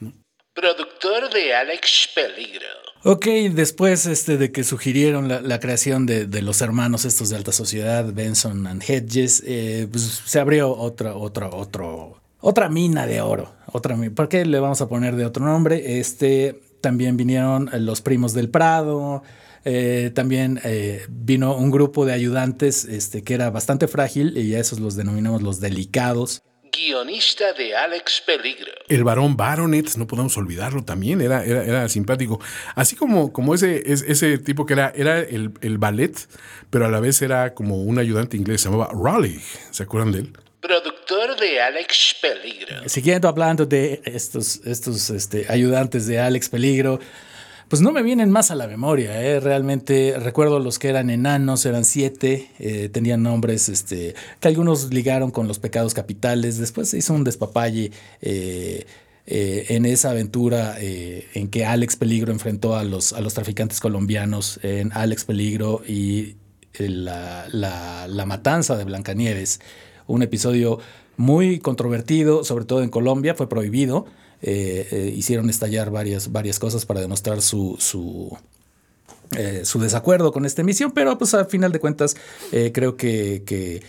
[0.54, 0.91] Productor
[1.32, 2.66] de Alex Peligro.
[3.04, 7.50] Ok, después este, de que sugirieron la, creación de, de los hermanos estos de alta
[7.50, 13.52] sociedad, Benson and Hedges, eh, pues se abrió otra, otra, otro, otra mina de oro.
[13.66, 15.98] Otra, ¿Por qué le vamos a poner de otro nombre?
[15.98, 19.24] Este, también vinieron los primos del Prado.
[19.64, 24.60] eh, también eh, vino un grupo de ayudantes este, que era bastante frágil y a
[24.60, 26.42] esos los denominamos los delicados.
[26.76, 28.72] Guionista de Alex Peligro.
[28.88, 32.40] El varón Baronet, no podemos olvidarlo también, era, era, era simpático.
[32.74, 36.16] Así como, como ese, es- ese tipo que era, era el, el ballet,
[36.70, 39.40] pero a la vez era como un ayudante inglés, se llamaba Raleigh.
[39.70, 40.32] ¿Se acuerdan de él?
[40.60, 42.88] Productor de Alex Peligro.
[42.88, 47.00] Siguiendo hablando de estos, estos este, ayudantes de Alex Peligro,
[47.72, 49.22] pues no me vienen más a la memoria.
[49.22, 49.40] ¿eh?
[49.40, 55.30] Realmente recuerdo los que eran enanos, eran siete, eh, tenían nombres este, que algunos ligaron
[55.30, 56.58] con los pecados capitales.
[56.58, 57.90] Después se hizo un despapalle.
[58.20, 58.84] eh,
[59.24, 64.60] eh, en esa aventura en que Alex Peligro enfrentó a los, a los traficantes colombianos
[64.62, 66.34] en Alex Peligro y
[66.78, 67.46] la-
[68.06, 69.60] la matanza de Blancanieves.
[70.06, 70.78] Un episodio
[71.16, 74.04] muy controvertido, sobre todo en Colombia, fue prohibido.
[74.44, 78.36] Eh, eh, hicieron estallar varias, varias cosas para demostrar su, su,
[79.36, 82.16] eh, su desacuerdo con esta emisión, pero pues al final de cuentas
[82.50, 83.82] eh, creo que, que,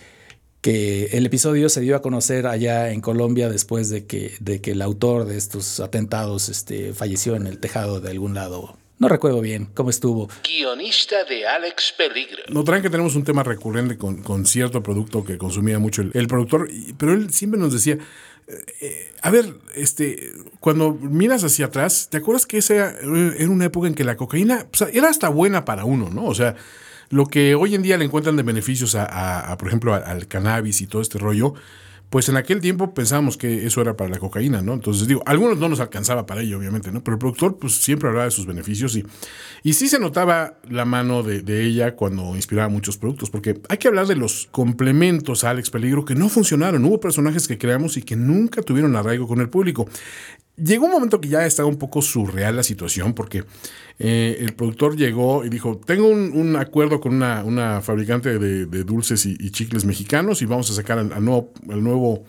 [0.60, 4.70] que el episodio se dio a conocer allá en Colombia después de que, de que
[4.70, 8.76] el autor de estos atentados este, falleció en el tejado de algún lado.
[8.96, 10.28] No recuerdo bien cómo estuvo.
[10.44, 12.44] Guionista de Alex Peligro.
[12.48, 16.28] Notarán que tenemos un tema recurrente con, con cierto producto que consumía mucho el, el
[16.28, 17.98] productor, pero él siempre nos decía,
[18.80, 23.88] eh, a ver, este, cuando miras hacia atrás, ¿te acuerdas que esa era una época
[23.88, 26.24] en que la cocaína era hasta buena para uno, ¿no?
[26.26, 26.54] O sea,
[27.10, 30.26] lo que hoy en día le encuentran de beneficios a, a- a, por ejemplo, al
[30.28, 31.54] cannabis y todo este rollo,
[32.14, 34.74] pues en aquel tiempo pensábamos que eso era para la cocaína, ¿no?
[34.74, 37.02] Entonces digo, algunos no nos alcanzaba para ello, obviamente, ¿no?
[37.02, 39.04] Pero el productor pues siempre hablaba de sus beneficios y,
[39.64, 43.78] y sí se notaba la mano de, de ella cuando inspiraba muchos productos, porque hay
[43.78, 46.84] que hablar de los complementos a Alex Peligro que no funcionaron.
[46.84, 49.88] Hubo personajes que creamos y que nunca tuvieron arraigo con el público.
[50.56, 53.44] Llegó un momento que ya estaba un poco surreal la situación porque
[53.98, 58.84] eh, el productor llegó y dijo, tengo un, un acuerdo con una, una fabricante de,
[58.84, 62.24] dulces y, chicles mexicanos y vamos a sacar al nuevo, al nuevo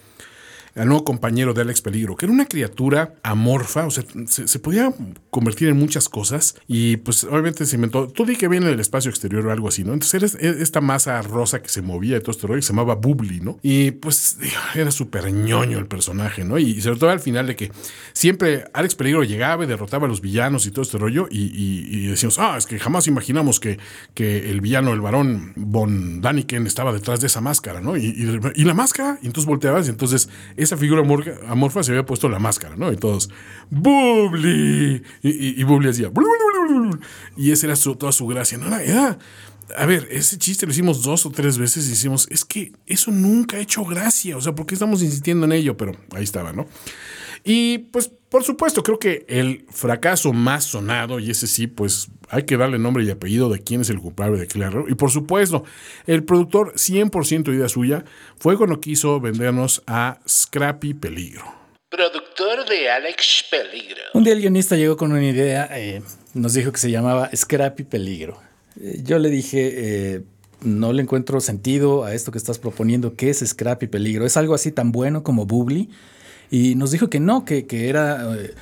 [0.75, 4.93] al nuevo compañero de Alex Peligro, que era una criatura amorfa, o sea, se, podía
[5.29, 9.09] convertir en muchas cosas y pues obviamente se inventó, tú di que viene del espacio
[9.09, 9.93] exterior o algo así, ¿no?
[9.93, 13.39] Entonces era esta masa rosa que se movía y todo este rollo, se llamaba Bubbly,
[13.39, 13.57] ¿no?
[13.61, 14.37] Y pues
[14.75, 16.57] era súper ñoño el personaje, ¿no?
[16.57, 17.71] Y sobre todo al final de que
[18.13, 22.37] siempre Alex Peligro llegaba y derrotaba a los villanos y todo este rollo y, decíamos,
[22.39, 23.79] ah, es que jamás imaginamos que,
[24.13, 27.95] que el villano, el varón Von Daniken estaba detrás de esa máscara, ¿no?
[27.95, 30.29] Y la máscara, y entonces volteabas y entonces
[30.65, 31.01] esa figura
[31.47, 32.91] amorfa se había puesto la máscara, ¿no?
[32.91, 33.29] Y todos,
[33.69, 35.01] ¡Bubli!
[35.23, 36.11] Y, y, y Bubli hacía,
[37.37, 38.67] y esa era toda su gracia, ¿no?
[39.77, 43.09] A ver, ese chiste lo hicimos dos o tres veces y decimos, es que eso
[43.11, 45.75] nunca ha hecho gracia, o sea, ¿por qué estamos insistiendo en ello?
[45.75, 46.67] Pero ahí estaba, ¿no?
[47.43, 52.43] Y pues, por supuesto, creo que el fracaso más sonado, y ese sí, pues hay
[52.43, 54.85] que darle nombre y apellido de quién es el culpable de Claro.
[54.87, 55.63] Y por supuesto,
[56.07, 58.05] el productor 100% idea suya
[58.37, 61.43] fue cuando quiso vendernos a Scrappy Peligro.
[61.89, 64.01] Productor de Alex Peligro.
[64.13, 66.01] Un día el guionista llegó con una idea, eh,
[66.33, 68.39] nos dijo que se llamaba Scrappy Peligro.
[68.79, 70.21] Eh, yo le dije, eh,
[70.61, 74.25] no le encuentro sentido a esto que estás proponiendo, ¿qué es Scrappy Peligro?
[74.25, 75.89] ¿Es algo así tan bueno como Bubbly?
[76.51, 78.53] Y nos dijo que no, que, que era eh,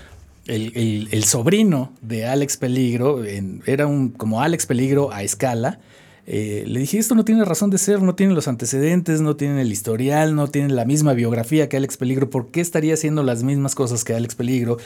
[0.48, 5.80] el, el, sobrino de Alex Peligro, era un como Alex Peligro a escala.
[6.26, 9.62] Eh, le dije, esto no tiene razón de ser, no tiene los antecedentes, no tiene
[9.62, 13.44] el historial, no tiene la misma biografía que Alex Peligro, ¿por qué estaría haciendo las
[13.44, 14.78] mismas cosas que Alex Peligro?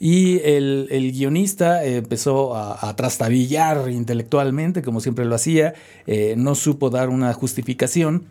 [0.00, 5.74] Y el, el guionista empezó a, a, trastabillar intelectualmente, como siempre lo hacía,
[6.08, 8.24] eh, no supo dar una justificación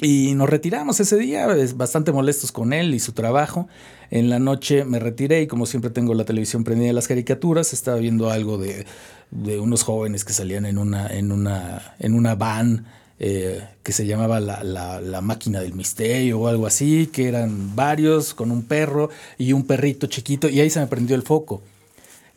[0.00, 3.68] y nos retiramos ese día, bastante molestos con él y su trabajo.
[4.10, 7.72] En la noche me retiré y como siempre tengo la televisión prendida de las caricaturas,
[7.72, 8.86] estaba viendo algo de,
[9.30, 12.86] de unos jóvenes que salían en una, en una, en una van
[13.20, 17.74] eh, que se llamaba la, la, la, máquina del misterio o algo así, que eran
[17.74, 21.60] varios con un perro y un perrito chiquito y ahí se me prendió el foco.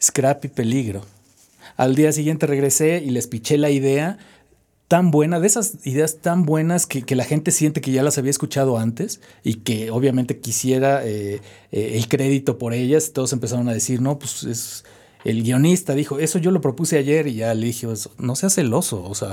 [0.01, 1.05] Scrappy Peligro.
[1.77, 4.17] Al día siguiente regresé y les piché la idea
[4.91, 8.17] tan buena, de esas ideas tan buenas que, que, la gente siente que ya las
[8.17, 11.39] había escuchado antes y que obviamente quisiera eh,
[11.71, 13.13] eh, el crédito por ellas.
[13.13, 14.83] Todos empezaron a decir, no, pues es
[15.23, 19.01] el guionista dijo, eso yo lo propuse ayer y ya le dije, no seas celoso,
[19.01, 19.29] o sea,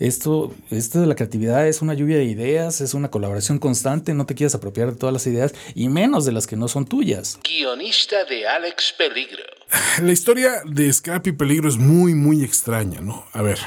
[0.00, 4.26] esto, esto de la creatividad es una lluvia de ideas, es una colaboración constante, no
[4.26, 7.38] te quieras apropiar de todas las ideas y menos de las que no son tuyas.
[7.48, 9.44] Guionista de Alex Peligro.
[10.02, 13.26] La historia de Scrappy Peligro es muy, muy extraña, ¿no?
[13.32, 13.58] A ver,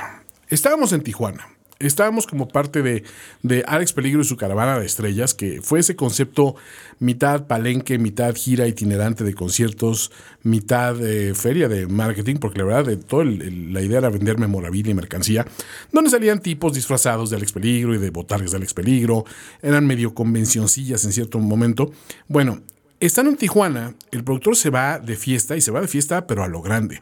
[0.52, 1.48] Estábamos en Tijuana.
[1.80, 6.56] Estábamos como parte de, Alex Peligro y su caravana de estrellas, que fue ese concepto
[7.00, 10.12] mitad palenque, mitad gira itinerante de conciertos,
[10.44, 14.92] mitad eh, feria de marketing, porque la verdad de todo la idea era vender memorabilia
[14.92, 15.48] y mercancía,
[15.94, 19.24] donde salían tipos disfrazados de Alex Peligro y de botargas de Alex Peligro,
[19.62, 21.94] eran medio convencioncillas en cierto momento.
[22.28, 22.62] Bueno,
[23.00, 26.44] estando en Tijuana, el productor se va de fiesta y se va de fiesta, pero
[26.44, 27.02] a lo grande.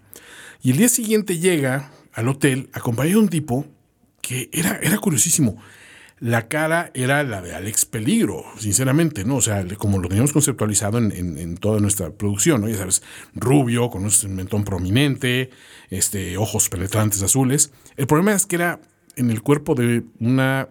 [0.61, 3.65] Y el día siguiente llega al hotel acompañado de un tipo
[4.21, 5.61] que era, era curiosísimo.
[6.19, 9.37] La cara era la de Alex Peligro, sinceramente, ¿no?
[9.37, 12.67] O sea, como lo teníamos conceptualizado en, en, toda nuestra producción, ¿no?
[12.67, 13.01] Ya sabes,
[13.33, 15.49] rubio, con un mentón prominente,
[15.89, 17.71] este, ojos penetrantes azules.
[17.95, 18.81] El problema es que era
[19.15, 20.67] en el cuerpo de una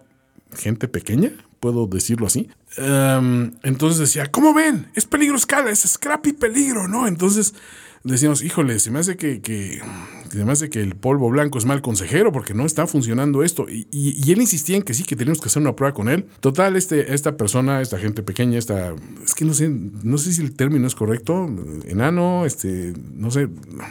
[0.55, 2.49] gente pequeña, puedo decirlo así.
[2.77, 4.91] Um, entonces decía, ¿cómo ven?
[4.93, 7.07] Es peligro escala, es scrappy peligro, ¿no?
[7.07, 7.55] Entonces
[8.03, 9.81] decíamos, híjole, se me hace que, que,
[10.29, 13.67] se me que el polvo blanco es mal consejero porque no está funcionando esto.
[13.69, 16.09] Y, y, y, él insistía en que sí, que teníamos que hacer una prueba con
[16.09, 16.25] él.
[16.39, 20.41] Total, este, esta persona, esta gente pequeña, esta, es que no sé, no sé si
[20.41, 21.49] el término es correcto,
[21.85, 23.49] enano, este, no sé,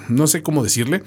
[0.08, 1.02] no sé cómo decirle.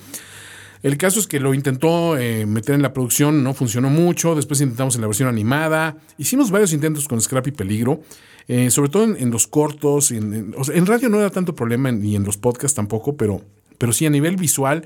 [0.83, 4.33] El caso es que lo intentó eh, meter en la producción, no funcionó mucho.
[4.33, 5.97] Después intentamos en la versión animada.
[6.17, 8.01] Hicimos varios intentos con Scrappy Peligro,
[8.47, 10.11] eh, sobre todo en, los cortos.
[10.11, 13.15] En, en, o sea, en, radio no era tanto problema, ni en los podcasts tampoco,
[13.15, 13.41] pero,
[13.77, 14.85] pero sí a nivel visual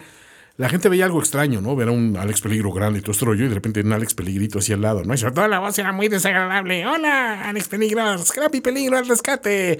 [0.57, 1.75] la gente veía algo extraño, ¿no?
[1.75, 4.13] Ver a un Alex Peligro grande y todo esto rollo y de repente un Alex
[4.13, 5.13] Peligrito así al lado, ¿no?
[5.13, 6.87] Y sobre todo la voz era muy desagradable.
[6.87, 9.79] Hola, Alex Peligro, Scrappy Peligro al rescate.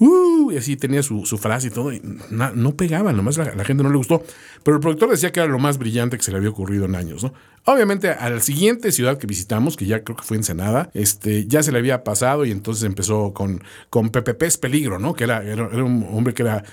[0.00, 1.92] Uh, y así tenía su, frase y todo.
[2.30, 4.24] No pegaba, nomás la, gente no le gustó.
[4.64, 6.96] Pero el productor decía que era lo más brillante que se le había ocurrido en
[6.96, 7.32] años, ¿no?
[7.64, 11.62] Obviamente, a la siguiente ciudad que visitamos, que ya creo que fue Ensenada, este, ya
[11.62, 15.14] se le había pasado y entonces empezó con, con Pepe Pez Peligro, ¿no?
[15.14, 16.64] Que era un hombre que era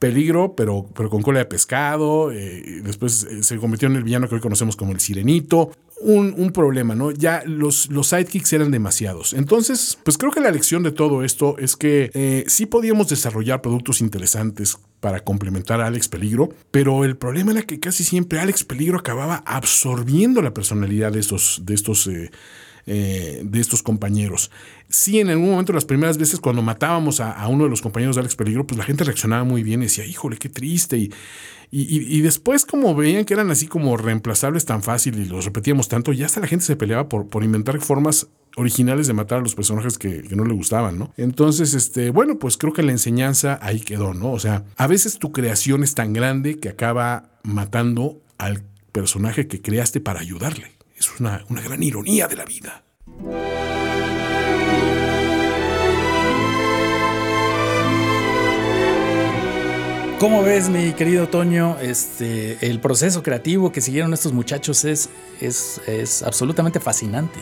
[0.00, 2.32] peligro, pero, pero con cola de pescado.
[2.32, 5.70] eh, después eh, se convirtió en el villano que hoy conocemos como el Sirenito.
[6.02, 7.10] Un, problema, ¿no?
[7.10, 9.34] Ya los, los sidekicks eran demasiados.
[9.34, 13.60] Entonces, pues creo que la lección de todo esto es que eh, sí podíamos desarrollar
[13.60, 18.64] productos interesantes para complementar a Alex Peligro, pero el problema era que casi siempre Alex
[18.64, 22.08] Peligro acababa absorbiendo la personalidad de estos, de estos
[22.86, 24.50] de estos compañeros.
[24.90, 28.20] Sí, en algún momento, las primeras veces cuando matábamos a, uno de los compañeros de
[28.20, 31.10] Alex Peligro, pues la gente reaccionaba muy bien y decía, híjole, qué triste.
[31.72, 36.12] Y, después, como veían que eran así como reemplazables tan fácil y los repetíamos tanto,
[36.12, 38.26] ya hasta la gente se peleaba por, por inventar formas
[38.56, 41.14] originales de matar a los personajes que, que, no le gustaban, ¿no?
[41.16, 44.32] Entonces, este, bueno, pues creo que la enseñanza ahí quedó, ¿no?
[44.32, 49.62] O sea, a veces tu creación es tan grande que acaba matando al personaje que
[49.62, 50.72] creaste para ayudarle.
[50.96, 52.82] Es una, una gran ironía de la vida.
[60.20, 61.78] ¿Cómo ves, mi querido Toño?
[61.80, 65.08] Este, el proceso creativo que siguieron estos muchachos es,
[65.40, 67.40] es, es absolutamente fascinante.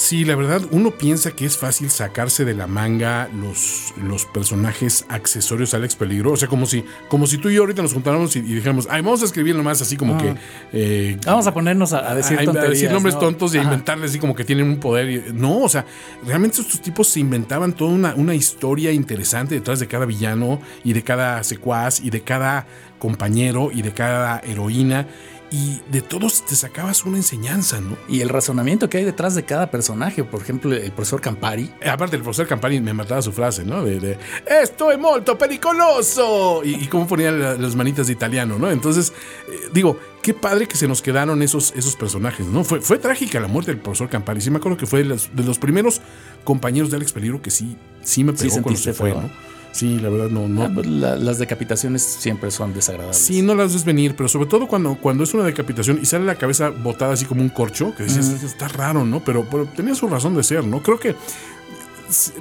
[0.00, 5.04] Sí, la verdad, uno piensa que es fácil sacarse de la manga los, los personajes
[5.10, 6.32] accesorios a Alex Peligro.
[6.32, 8.88] O sea, como si, como si tú y yo ahorita nos juntáramos y, y dijéramos,
[8.90, 10.18] ay, vamos a escribir nomás así como ah.
[10.18, 10.34] que.
[10.72, 13.20] Eh, vamos a ponernos a, a decir a, tonterías, a decir nombres ¿no?
[13.20, 15.10] tontos y a inventarles así como que tienen un poder.
[15.10, 15.84] Y, no, o sea,
[16.24, 20.94] realmente estos tipos se inventaban toda una, una historia interesante detrás de cada villano y
[20.94, 22.66] de cada secuaz y de cada
[22.98, 25.06] compañero y de cada heroína
[25.50, 27.96] y de todos te sacabas una enseñanza, ¿no?
[28.08, 31.72] Y el razonamiento que hay detrás de cada personaje, por ejemplo, el profesor Campari.
[31.84, 33.84] Aparte, el profesor Campari me mataba su frase, ¿no?
[33.84, 34.18] De, de
[34.62, 36.62] esto es molto pericoloso.
[36.64, 38.70] Y, y cómo ponía la, las manitas de italiano, ¿no?
[38.70, 39.12] Entonces,
[39.48, 42.62] eh, digo, qué padre que se nos quedaron esos, esos personajes, ¿no?
[42.62, 44.40] Fue, fue trágica la muerte del profesor Campari.
[44.40, 46.00] Sí me acuerdo que fue de los, de los primeros
[46.44, 49.10] compañeros de Alex Peligro que sí, sí me pegó sí cuando se fue.
[49.10, 49.30] ¿no?
[49.72, 50.48] Sí, la verdad no.
[50.48, 50.64] no.
[50.64, 53.16] Ah, pues la, las decapitaciones siempre son desagradables.
[53.18, 56.24] Sí, no las ves venir, pero sobre todo cuando, cuando es una decapitación y sale
[56.24, 59.20] la cabeza botada así como un corcho, que dices, está raro, ¿no?
[59.20, 60.82] Pero, pero, tenía su razón de ser, ¿no?
[60.82, 61.14] Creo que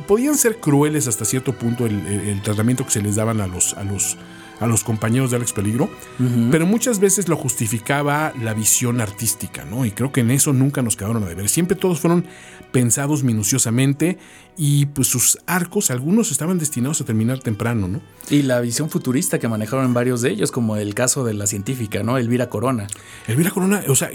[0.07, 3.47] podían ser crueles hasta cierto punto el, el, el tratamiento que se les daban a
[3.47, 4.17] los, a los,
[4.59, 6.49] a los compañeros de Alex Peligro, uh -huh.
[6.51, 9.85] pero muchas veces lo justificaba la visión artística, ¿no?
[9.85, 11.47] Y creo que en eso nunca nos quedaron a deber.
[11.49, 12.25] Siempre todos fueron
[12.71, 14.17] pensados minuciosamente
[14.57, 18.01] y pues sus arcos, algunos estaban destinados a terminar temprano, ¿no?
[18.29, 21.47] Y la visión futurista que manejaron en varios de ellos, como el caso de la
[21.47, 22.17] científica, ¿no?
[22.17, 22.87] Elvira Corona.
[23.27, 24.09] Elvira Corona, o sea,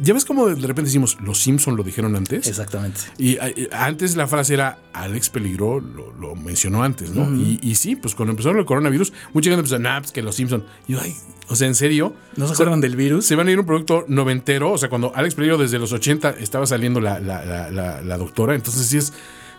[0.00, 2.46] ya ves como de repente decimos, los Simpson lo dijeron antes.
[2.46, 3.00] Exactamente.
[3.18, 3.38] Y
[3.72, 7.22] antes la frase era, Alex Peligro lo, lo mencionó antes, ¿no?
[7.22, 7.58] Uh -huh.
[7.60, 10.36] y, y, sí, pues cuando empezaron el coronavirus, mucha gente empezó, nah, pues que los
[10.36, 10.64] Simpson.
[10.86, 11.14] Y yo, ay,
[11.50, 12.14] o sea, ¿en serio?
[12.36, 13.26] ¿No se acuerdan del virus?
[13.26, 16.36] Se van a ir un producto noventero, o sea, cuando Alex Peligro desde los 80
[16.38, 19.12] estaba saliendo la, la, la, doctora, entonces sí es...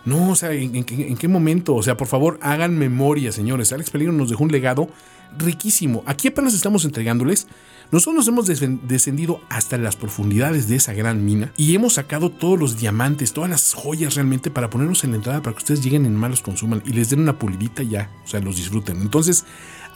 [0.04, 1.76] No, o sea, ¿en, en, ¿en, qué momento?
[1.76, 3.72] O sea, por favor, hagan memoria, señores.
[3.72, 4.90] Alex Peligro nos dejó un legado
[5.38, 6.02] riquísimo.
[6.06, 7.48] Aquí apenas estamos entregándoles.
[7.92, 8.48] Nosotros nos hemos
[8.88, 13.50] descendido hasta las profundidades de esa gran mina y hemos sacado todos los diamantes, todas
[13.50, 16.82] las joyas realmente para ponerlos en la entrada para que ustedes lleguen en malos consuman
[16.86, 19.02] y les den una pulidita ya, o sea, los disfruten.
[19.02, 19.44] Entonces,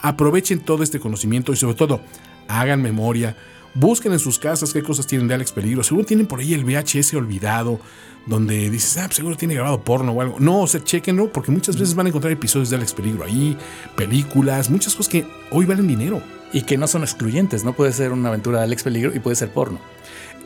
[0.00, 2.00] aprovechen todo este conocimiento y sobre todo,
[2.48, 3.36] hagan memoria.
[3.74, 5.82] Busquen en sus casas qué cosas tienen de Alex Peligro.
[5.82, 7.78] Seguro tienen por ahí el VHS olvidado,
[8.24, 10.36] donde dices, ah, pues seguro tiene grabado porno o algo.
[10.40, 13.56] No, o sea, chequenlo, porque muchas veces van a encontrar episodios de Alex Peligro ahí,
[13.94, 16.22] películas, muchas cosas que hoy valen dinero.
[16.52, 19.36] Y que no son excluyentes, no puede ser una aventura de Alex Peligro y puede
[19.36, 19.78] ser porno.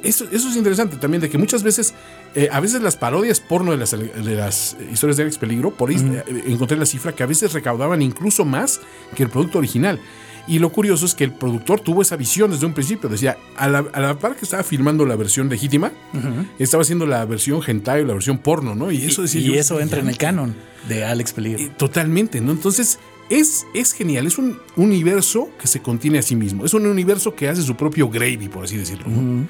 [0.03, 1.95] Eso, eso es interesante también, de que muchas veces,
[2.35, 5.91] eh, a veces las parodias porno de las, de las historias de Alex Peligro, por
[5.91, 8.81] ahí eh, encontré la cifra que a veces recaudaban incluso más
[9.15, 10.01] que el producto original.
[10.47, 13.09] Y lo curioso es que el productor tuvo esa visión desde un principio.
[13.09, 16.47] Decía, a la, a la par que estaba filmando la versión legítima, uh -huh.
[16.59, 18.91] estaba haciendo la versión hentai la versión porno, ¿no?
[18.91, 20.57] Y eso decía y, yo, eso entra en el canon
[20.89, 21.63] de Alex Peligro.
[21.63, 22.53] Eh, totalmente, ¿no?
[22.53, 22.99] Entonces,
[23.29, 24.27] es, es genial.
[24.27, 26.65] Es un universo que se contiene a sí mismo.
[26.65, 29.07] Es un universo que hace su propio gravy, por así decirlo.
[29.07, 29.47] Uh -huh.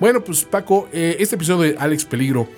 [0.00, 2.48] Bueno, pues Paco, eh, este episodio de Alex Peligro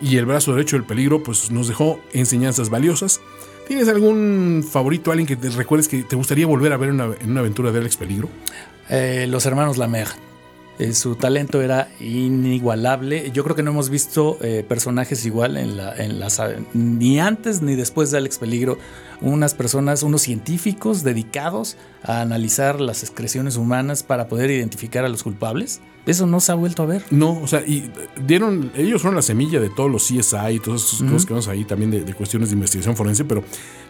[0.00, 3.20] y el brazo derecho del peligro, pues nos dejó enseñanzas valiosas.
[3.66, 7.40] ¿Tienes algún favorito, alguien que te recuerdes que te gustaría volver a ver en una
[7.40, 8.28] aventura de Alex Peligro?
[8.90, 10.08] Eh, los hermanos Lamer.
[10.78, 13.30] Eh, su talento era inigualable.
[13.30, 14.38] Yo creo que no hemos visto
[14.68, 16.28] personajes igual en en la
[16.74, 18.78] ni antes ni después de Alex Peligro.
[19.22, 25.22] Unas personas, unos científicos dedicados a analizar las excreciones humanas para poder identificar a los
[25.22, 25.80] culpables.
[26.04, 27.04] Eso no se ha vuelto a ver.
[27.10, 27.90] No, o sea, y
[28.26, 31.48] dieron, ellos fueron la semilla de todos los CSI y todas esas cosas que vemos
[31.48, 33.44] ahí también de, de, cuestiones de investigación forense, pero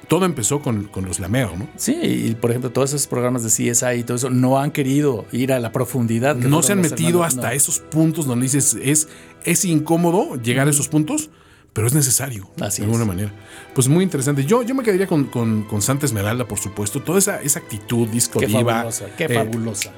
[0.09, 1.69] todo empezó con, con los Lameo, ¿no?
[1.77, 5.25] Sí, y por ejemplo, todos esos programas de CSI y todo eso no han querido
[5.33, 6.37] ir a la profundidad.
[6.37, 9.09] no se han metido hasta esos puntos donde dices, es,
[9.45, 11.31] es incómodo llegar a esos puntos,
[11.73, 13.33] pero es necesario, Así de alguna manera.
[13.75, 14.45] Pues muy interesante.
[14.45, 17.01] Yo, yo me quedaría con, con, con Santa Esmeralda, por supuesto.
[17.01, 18.75] Toda esa, esa actitud disco Qué diva.
[18.75, 19.93] fabulosa, qué eh, fabulosa.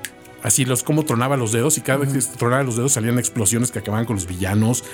[0.45, 3.71] Así los como tronaba los dedos y cada vez que tronaba los dedos salían explosiones
[3.71, 4.85] que acababan con los villanos.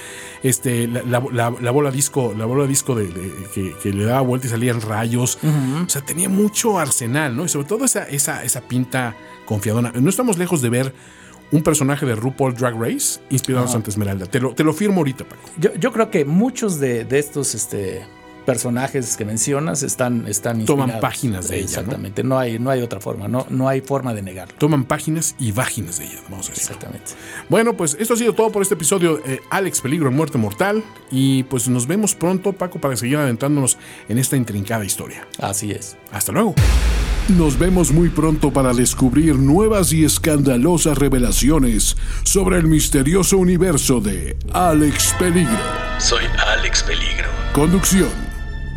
[0.45, 4.05] Este, la, la- la- la bola disco, la bola disco de, de- que, que le
[4.05, 5.39] daba vuelta y salían rayos.
[5.85, 7.45] O sea, tenía mucho arsenal, ¿no?
[7.45, 9.93] Y sobre todo esa, esa, esa pinta confiadona.
[9.97, 10.95] No estamos lejos de ver
[11.53, 14.26] un personaje de RuPaul Drag Race inspirado en Santa Esmeralda.
[14.26, 15.42] Te lo, te lo firmo ahorita, Paco.
[15.59, 18.05] Yo, yo creo que muchos de, de estos este,
[18.53, 21.64] personajes que mencionas están, están Toman páginas de ella.
[21.64, 22.22] Exactamente.
[22.22, 22.38] ¿no?
[22.38, 23.28] hay, no hay otra forma.
[23.28, 24.55] No, no hay forma de negarlo.
[24.59, 26.64] Toman páginas y váginas de ella, vamos a decir.
[26.64, 27.12] Exactamente.
[27.48, 30.82] Bueno, pues esto ha sido todo por este episodio de Alex Peligro en Muerte Mortal.
[31.11, 33.78] Y pues nos vemos pronto, Paco, para seguir adentrándonos
[34.09, 35.26] en esta intrincada historia.
[35.38, 35.96] Así es.
[36.12, 36.55] Hasta luego.
[37.36, 44.36] Nos vemos muy pronto para descubrir nuevas y escandalosas revelaciones sobre el misterioso universo de
[44.53, 45.57] Alex Peligro.
[45.98, 47.28] Soy Alex Peligro.
[47.53, 48.09] Conducción: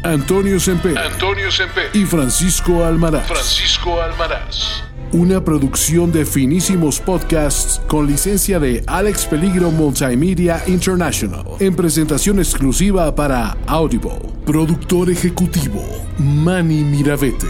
[0.03, 1.89] Antonio Semper Antonio Semper.
[1.93, 3.25] y Francisco Almaraz.
[3.25, 4.83] Francisco Almaraz.
[5.13, 11.45] Una producción de finísimos podcasts con licencia de Alex Peligro Multimedia International.
[11.59, 14.19] En presentación exclusiva para Audible.
[14.45, 15.81] Productor ejecutivo:
[16.17, 17.47] Manny Mirabete.